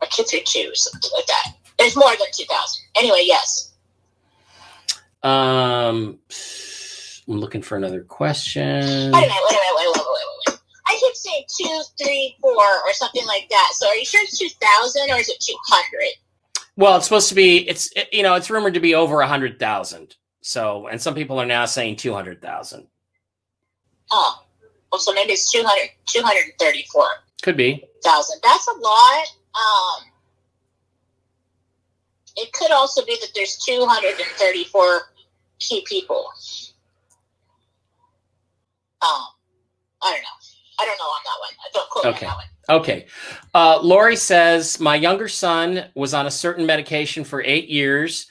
[0.00, 1.52] or two three two something like that.
[1.78, 2.84] There's more than two thousand.
[2.96, 3.72] Anyway, yes.
[5.22, 6.18] Um,
[7.28, 8.64] I'm looking for another question.
[8.64, 9.12] Wait a minute.
[9.12, 9.74] Wait a minute.
[9.76, 10.58] Wait, wait, wait, wait, wait.
[10.86, 13.70] I keep saying two three four or something like that.
[13.74, 16.08] So are you sure it's two thousand or is it two hundred?
[16.76, 17.68] Well, it's supposed to be.
[17.68, 20.16] It's it- you know, it's rumored to be over a hundred thousand.
[20.42, 22.86] So, and some people are now saying two hundred thousand.
[24.12, 24.42] Oh,
[24.92, 25.70] well, so maybe it's 200,
[26.06, 27.04] 234.
[27.42, 27.82] Could be.
[28.04, 28.38] thousand.
[28.44, 29.24] That's a lot.
[29.54, 30.04] Um,
[32.36, 35.00] it could also be that there's two hundred and thirty-four
[35.58, 36.26] key people.
[39.04, 39.26] Um,
[40.02, 40.28] I don't know.
[40.80, 41.50] I don't know on that one.
[41.72, 42.26] Don't quote Okay.
[42.26, 42.80] on that one.
[42.80, 43.06] Okay.
[43.54, 48.26] Uh, Lori says my younger son was on a certain medication for eight years,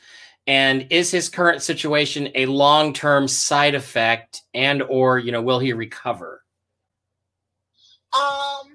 [0.48, 5.72] and is his current situation a long-term side effect, and or you know, will he
[5.74, 6.44] recover?
[8.14, 8.68] Um,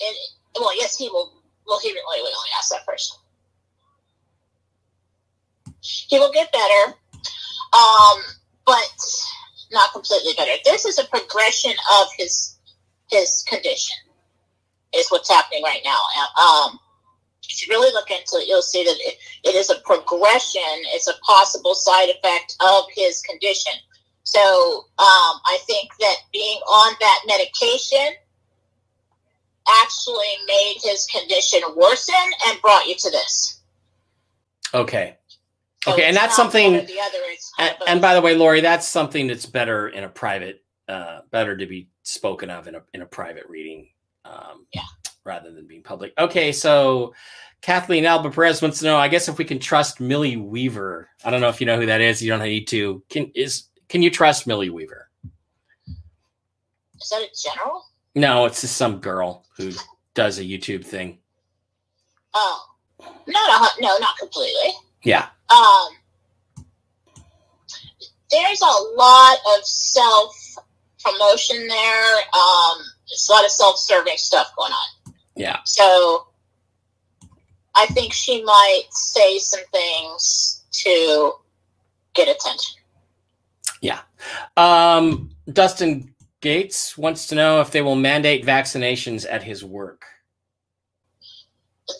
[0.00, 0.16] and
[0.56, 1.42] well, yes, he will.
[1.66, 3.18] Well, he wait, wait, wait, ask that first.
[5.80, 6.94] He will get better,
[7.72, 8.22] um,
[8.66, 8.82] but
[9.72, 10.52] not completely better.
[10.64, 12.56] This is a progression of his
[13.10, 13.96] his condition.
[14.94, 15.98] Is what's happening right now.
[16.42, 16.78] Um,
[17.48, 20.62] if you really look into it, you'll see that it, it is a progression.
[20.94, 23.72] It's a possible side effect of his condition.
[24.22, 24.40] So
[24.98, 28.14] um, I think that being on that medication
[29.82, 32.14] actually made his condition worsen
[32.46, 33.60] and brought you to this.
[34.72, 35.17] Okay.
[35.88, 37.18] So Okay, and that's something- the other.
[37.58, 41.56] And, and by the way, Lori, that's something that's better in a private, uh, better
[41.56, 43.88] to be spoken of in a in a private reading,
[44.24, 44.82] um, Yeah.
[45.24, 46.12] rather than being public.
[46.18, 47.14] Okay, so
[47.60, 48.96] Kathleen Alba Perez wants to know.
[48.96, 51.08] I guess if we can trust Millie Weaver.
[51.24, 52.22] I don't know if you know who that is.
[52.22, 53.02] You don't need to.
[53.08, 55.10] Can is can you trust Millie Weaver?
[57.00, 57.84] is that a general?
[58.14, 59.72] No, it's just some girl who
[60.14, 61.18] does a YouTube thing.
[62.34, 62.64] Oh,
[63.26, 64.72] not a no, not completely.
[65.02, 65.26] Yeah.
[65.50, 65.88] Um,
[68.30, 70.36] there's a lot of self
[71.02, 72.14] promotion there.
[72.34, 75.14] Um, there's a lot of self serving stuff going on.
[75.36, 75.58] Yeah.
[75.64, 76.26] So
[77.74, 81.32] I think she might say some things to
[82.14, 82.76] get attention.
[83.80, 84.00] Yeah.
[84.56, 90.04] Um, Dustin Gates wants to know if they will mandate vaccinations at his work.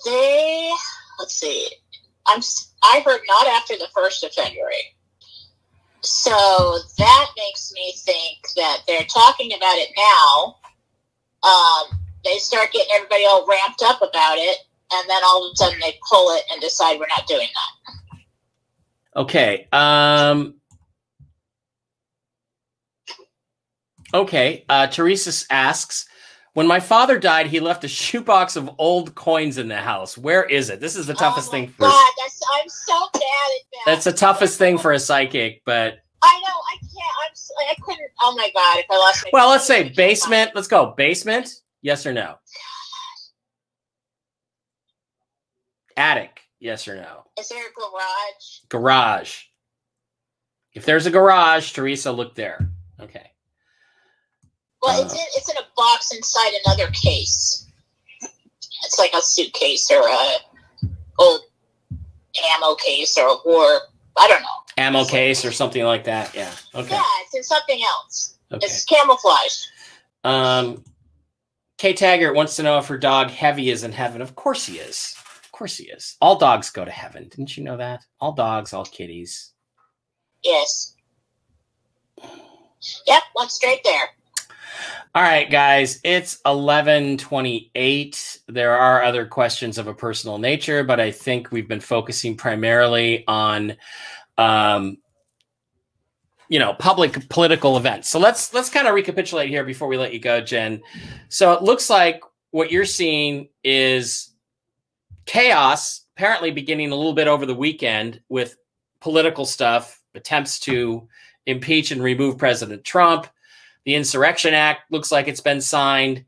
[0.05, 0.71] They
[1.19, 1.69] let's see.
[2.29, 2.41] I'm
[2.83, 4.95] I heard not after the first of February.
[6.03, 6.31] So
[6.99, 10.57] that makes me think that they're talking about it now.
[11.43, 14.59] Um, they start getting everybody all ramped up about it,
[14.93, 19.21] and then all of a sudden they pull it and decide we're not doing that.
[19.21, 19.67] Okay.
[19.73, 20.55] Um
[24.15, 24.65] Okay.
[24.69, 26.09] Uh Teresa asks,
[26.59, 30.19] when my father died, he left a shoebox of old coins in the house.
[30.19, 30.81] Where is it?
[30.81, 33.83] This is the oh toughest oh thing for God, that's I'm so bad at that.
[33.87, 37.15] that's the toughest thing for a psychic, but I know I can't.
[37.25, 38.11] I'm I couldn't.
[38.23, 38.79] Oh my God!
[38.79, 40.51] If I lost my well, let's say basement.
[40.57, 40.95] Let's go.
[40.97, 41.49] Basement?
[41.81, 42.35] Yes or no?
[45.97, 46.41] Attic?
[46.59, 47.25] Yes or no?
[47.39, 48.59] Is there a garage?
[48.69, 49.43] Garage.
[50.73, 52.69] If there's a garage, Teresa, look there.
[53.01, 53.31] Okay.
[54.83, 57.67] Well, Uh, it's in, it's in a box inside another case.
[58.85, 60.37] It's like a suitcase or a
[61.19, 61.41] old
[62.55, 63.81] ammo case or a war.
[64.17, 64.49] I don't know.
[64.77, 66.35] Ammo case or something like that.
[66.35, 66.53] Yeah.
[66.75, 66.95] Okay.
[66.95, 68.39] Yeah, it's in something else.
[68.53, 68.65] Okay.
[68.65, 69.67] It's camouflaged.
[70.25, 70.85] Um,
[71.79, 74.23] Kay Taggart wants to know if her dog Heavy is in heaven.
[74.23, 75.15] Of course he is.
[75.45, 76.17] Of course he is.
[76.21, 77.29] All dogs go to heaven.
[77.29, 78.05] Didn't you know that?
[78.21, 79.53] All dogs, all kitties.
[80.45, 80.95] Yes.
[83.07, 84.11] Yep, went straight there.
[85.15, 88.41] All right, guys, it's 1128.
[88.49, 93.25] There are other questions of a personal nature, but I think we've been focusing primarily
[93.27, 93.77] on
[94.37, 94.99] um,
[96.49, 98.09] you know, public political events.
[98.09, 100.81] So let's let's kind of recapitulate here before we let you go, Jen.
[101.29, 104.31] So it looks like what you're seeing is
[105.27, 108.57] chaos apparently beginning a little bit over the weekend with
[109.01, 111.07] political stuff, attempts to
[111.47, 113.29] impeach and remove President Trump.
[113.89, 116.23] The Insurrection Act looks like it's been signed.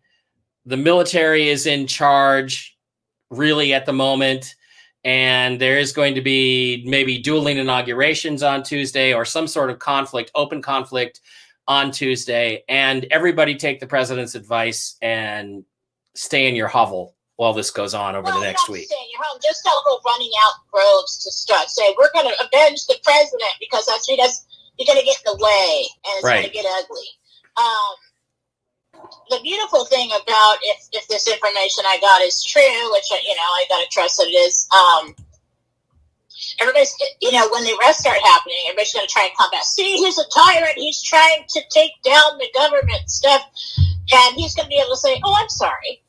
[0.64, 2.74] The military is in charge,
[3.28, 4.54] really, at the moment.
[5.04, 9.78] And there is going to be maybe dueling inaugurations on Tuesday or some sort of
[9.78, 11.20] conflict, open conflict
[11.68, 12.64] on Tuesday.
[12.66, 15.62] And everybody take the president's advice and
[16.14, 18.86] stay in your hovel while this goes on over the next week.
[18.86, 19.38] Stay in your home.
[19.44, 21.68] Just don't go running out groves to start.
[21.68, 24.46] saying we're going to avenge the president because that's he does.
[24.78, 26.36] You're going to get in the way, and it's Right.
[26.40, 27.04] going to get ugly.
[27.60, 27.96] Um,
[29.30, 33.34] the beautiful thing about if, if this information I got is true, which I- you
[33.34, 34.68] know I got to trust that it is.
[34.72, 35.14] Um,
[36.60, 39.64] everybody's you know when the arrests start happening, everybody's to try and combat.
[39.64, 40.74] See, he's a tyrant.
[40.76, 43.42] He's trying to take down the government stuff,
[44.12, 46.02] and he's to be able to say, "Oh, I'm sorry."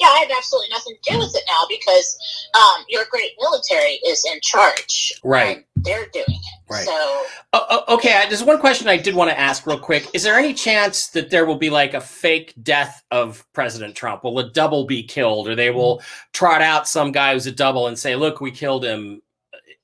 [0.00, 2.16] Yeah, I have absolutely nothing to do with it now because
[2.54, 5.12] um, your great military is in charge.
[5.22, 5.58] Right.
[5.58, 6.40] And they're doing it.
[6.70, 6.84] Right.
[6.84, 10.08] So oh, okay, I- there's one question I did want to ask real quick.
[10.14, 14.24] Is there any chance that there will be like a fake death of President Trump?
[14.24, 16.02] Will a double be killed, or they will
[16.32, 19.20] trot out some guy who's a double and say, "Look, we killed him"?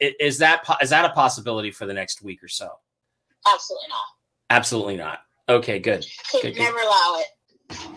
[0.01, 2.68] Is that is that a possibility for the next week or so?
[3.47, 4.02] absolutely not.
[4.51, 5.20] Absolutely not.
[5.48, 6.06] Okay, good.
[6.30, 6.62] Could Good, good.
[6.62, 7.26] never allow it.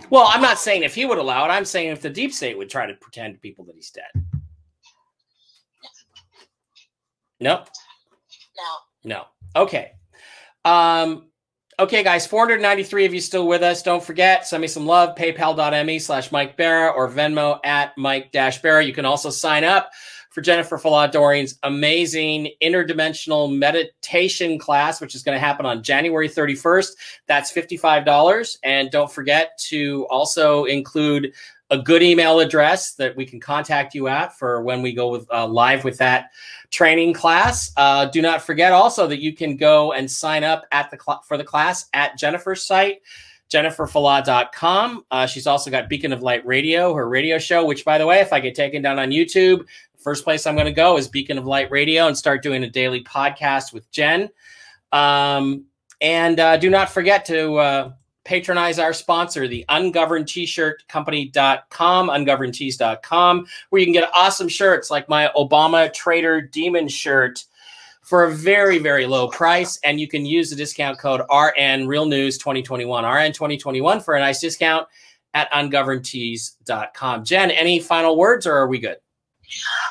[0.10, 1.50] Well, I'm not saying if he would allow it.
[1.50, 4.12] I'm saying if the deep state would try to pretend to people that he's dead.
[7.40, 7.70] Nope.
[9.04, 9.26] No.
[9.56, 9.62] No.
[9.62, 9.94] Okay.
[10.64, 11.30] Um,
[11.80, 13.82] okay, guys, 493 of you still with us.
[13.82, 18.62] Don't forget, send me some love, paypal.me slash Mike Bara or Venmo at Mike Dash
[18.62, 18.84] Bara.
[18.84, 19.92] You can also sign up
[20.32, 26.92] for Jennifer Faladorian's amazing interdimensional meditation class, which is going to happen on January 31st.
[27.28, 28.58] That's $55.
[28.64, 31.34] And don't forget to also include
[31.70, 35.26] a good email address that we can contact you at for when we go with
[35.32, 36.32] uh, live with that
[36.70, 37.72] training class.
[37.78, 41.22] Uh, do not forget also that you can go and sign up at the cl-
[41.26, 43.02] for the class at Jennifer's site,
[43.50, 45.06] jenniferfala.com.
[45.12, 48.20] Uh, she's also got Beacon of Light Radio, her radio show, which, by the way,
[48.20, 49.66] if I get taken down on YouTube,
[50.02, 52.70] first place I'm going to go is Beacon of Light Radio and start doing a
[52.70, 54.30] daily podcast with Jen.
[54.92, 55.66] Um,
[56.02, 57.92] and uh, do not forget to uh,
[58.24, 65.08] patronize our sponsor, the ungoverned t-shirt company.com, ungovernedtees.com, where you can get awesome shirts like
[65.08, 67.46] my Obama Trader Demon shirt
[68.02, 69.80] for a very, very low price.
[69.84, 74.20] And you can use the discount code RN Real News 2021, RN 2021 for a
[74.20, 74.88] nice discount
[75.34, 77.24] at ungovernedtees.com.
[77.24, 78.98] Jen, any final words or are we good?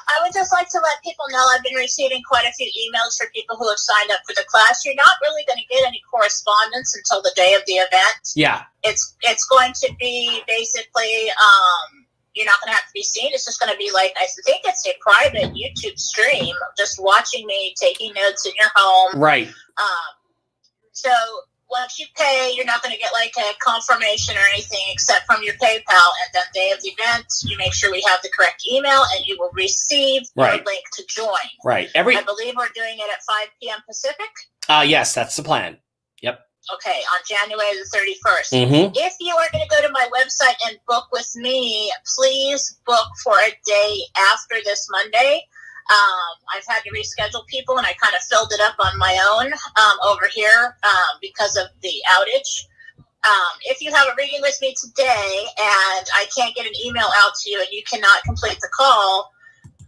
[0.08, 3.16] I would just like to let people know I've been receiving quite a few emails
[3.18, 4.84] for people who have signed up for the class.
[4.84, 8.32] You're not really going to get any correspondence until the day of the event.
[8.34, 8.64] Yeah.
[8.82, 13.30] It's it's going to be basically um, you're not going to have to be seen.
[13.32, 17.46] It's just going to be like I think it's a private YouTube stream, just watching
[17.46, 19.20] me taking notes in your home.
[19.20, 19.48] Right.
[19.48, 20.10] Um,
[20.92, 21.10] so
[21.70, 25.42] once you pay, you're not going to get like a confirmation or anything except from
[25.42, 26.08] your PayPal.
[26.20, 29.24] And then day of the event, you make sure we have the correct email, and
[29.26, 30.64] you will receive Right.
[30.66, 31.48] link to join.
[31.64, 31.88] Right.
[31.94, 33.78] Every I believe we're doing it at 5 p.m.
[33.86, 34.30] Pacific.
[34.68, 35.78] uh yes, that's the plan.
[36.22, 36.40] Yep.
[36.74, 38.52] Okay, on January the 31st.
[38.52, 38.92] Mm-hmm.
[38.94, 43.06] If you are going to go to my website and book with me, please book
[43.24, 43.96] for a day
[44.32, 45.42] after this Monday.
[45.90, 49.18] Um, I've had to reschedule people, and I kind of filled it up on my
[49.32, 52.66] own um, over here um, because of the outage.
[53.26, 57.08] Um, if you have a reading with me today and I can't get an email
[57.18, 59.30] out to you and you cannot complete the call,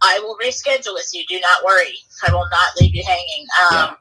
[0.03, 1.25] I will reschedule with you.
[1.27, 1.97] Do not worry.
[2.27, 3.47] I will not leave you hanging.
[3.71, 3.95] Um,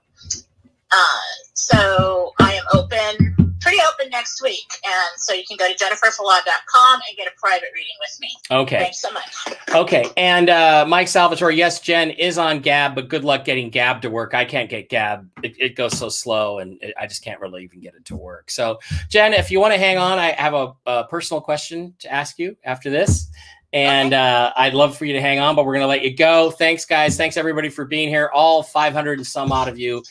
[0.91, 1.21] uh,
[1.55, 3.32] so I am open,
[3.63, 4.67] pretty open next week.
[4.85, 8.29] And so you can go to jenniferfalad.com and get a private reading with me.
[8.51, 8.79] Okay.
[8.79, 9.35] Thanks so much.
[9.75, 10.05] Okay.
[10.17, 14.11] And uh Mike Salvatore, yes, Jen is on Gab, but good luck getting Gab to
[14.11, 14.35] work.
[14.35, 15.29] I can't get Gab.
[15.43, 18.17] It, it goes so slow and it, I just can't really even get it to
[18.17, 18.51] work.
[18.51, 18.79] So,
[19.09, 22.39] Jen, if you want to hang on, I have a, a personal question to ask
[22.39, 23.31] you after this.
[23.73, 26.15] And uh, I'd love for you to hang on, but we're going to let you
[26.15, 26.51] go.
[26.51, 27.17] Thanks, guys.
[27.17, 28.31] Thanks, everybody, for being here.
[28.35, 30.03] All 500 and some odd of you.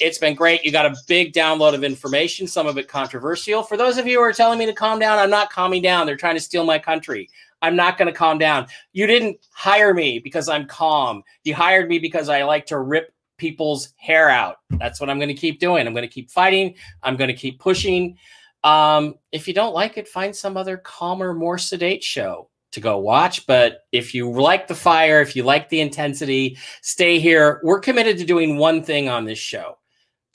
[0.00, 0.64] It's been great.
[0.64, 3.62] You got a big download of information, some of it controversial.
[3.62, 6.06] For those of you who are telling me to calm down, I'm not calming down.
[6.06, 7.28] They're trying to steal my country.
[7.62, 8.66] I'm not going to calm down.
[8.92, 11.22] You didn't hire me because I'm calm.
[11.44, 14.56] You hired me because I like to rip people's hair out.
[14.70, 15.86] That's what I'm going to keep doing.
[15.86, 16.74] I'm going to keep fighting.
[17.02, 18.16] I'm going to keep pushing.
[18.64, 22.98] Um, if you don't like it, find some other calmer, more sedate show to go
[22.98, 23.46] watch.
[23.46, 27.60] But if you like the fire, if you like the intensity, stay here.
[27.62, 29.77] We're committed to doing one thing on this show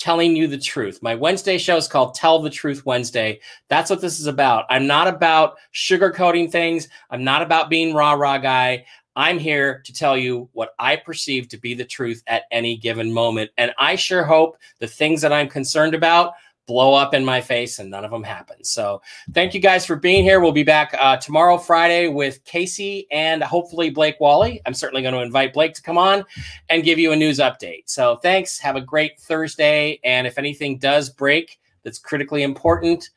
[0.04, 1.02] telling you the truth.
[1.02, 3.40] My Wednesday show is called Tell the Truth Wednesday.
[3.70, 4.66] That's what this is about.
[4.70, 6.90] I'm not about sugarcoating things.
[7.10, 8.86] I'm not about being rah rah guy.
[9.16, 13.14] I'm here to tell you what I perceive to be the truth at any given
[13.14, 13.52] moment.
[13.58, 16.34] And I sure hope the things that I'm concerned about
[16.66, 18.64] blow up in my face and none of them happen.
[18.64, 19.02] So
[19.34, 20.40] thank you guys for being here.
[20.40, 24.62] We'll be back uh, tomorrow, Friday, with Casey and hopefully Blake Wally.
[24.66, 26.24] I'm certainly going to invite Blake to come on
[26.70, 27.84] and give you a news update.
[27.86, 28.60] So thanks.
[28.60, 30.00] Have a great Thursday.
[30.04, 33.10] And if anything does break that's critically important,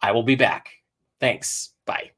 [0.00, 0.70] I will be back.
[1.20, 1.70] Thanks.
[1.86, 2.13] Bye.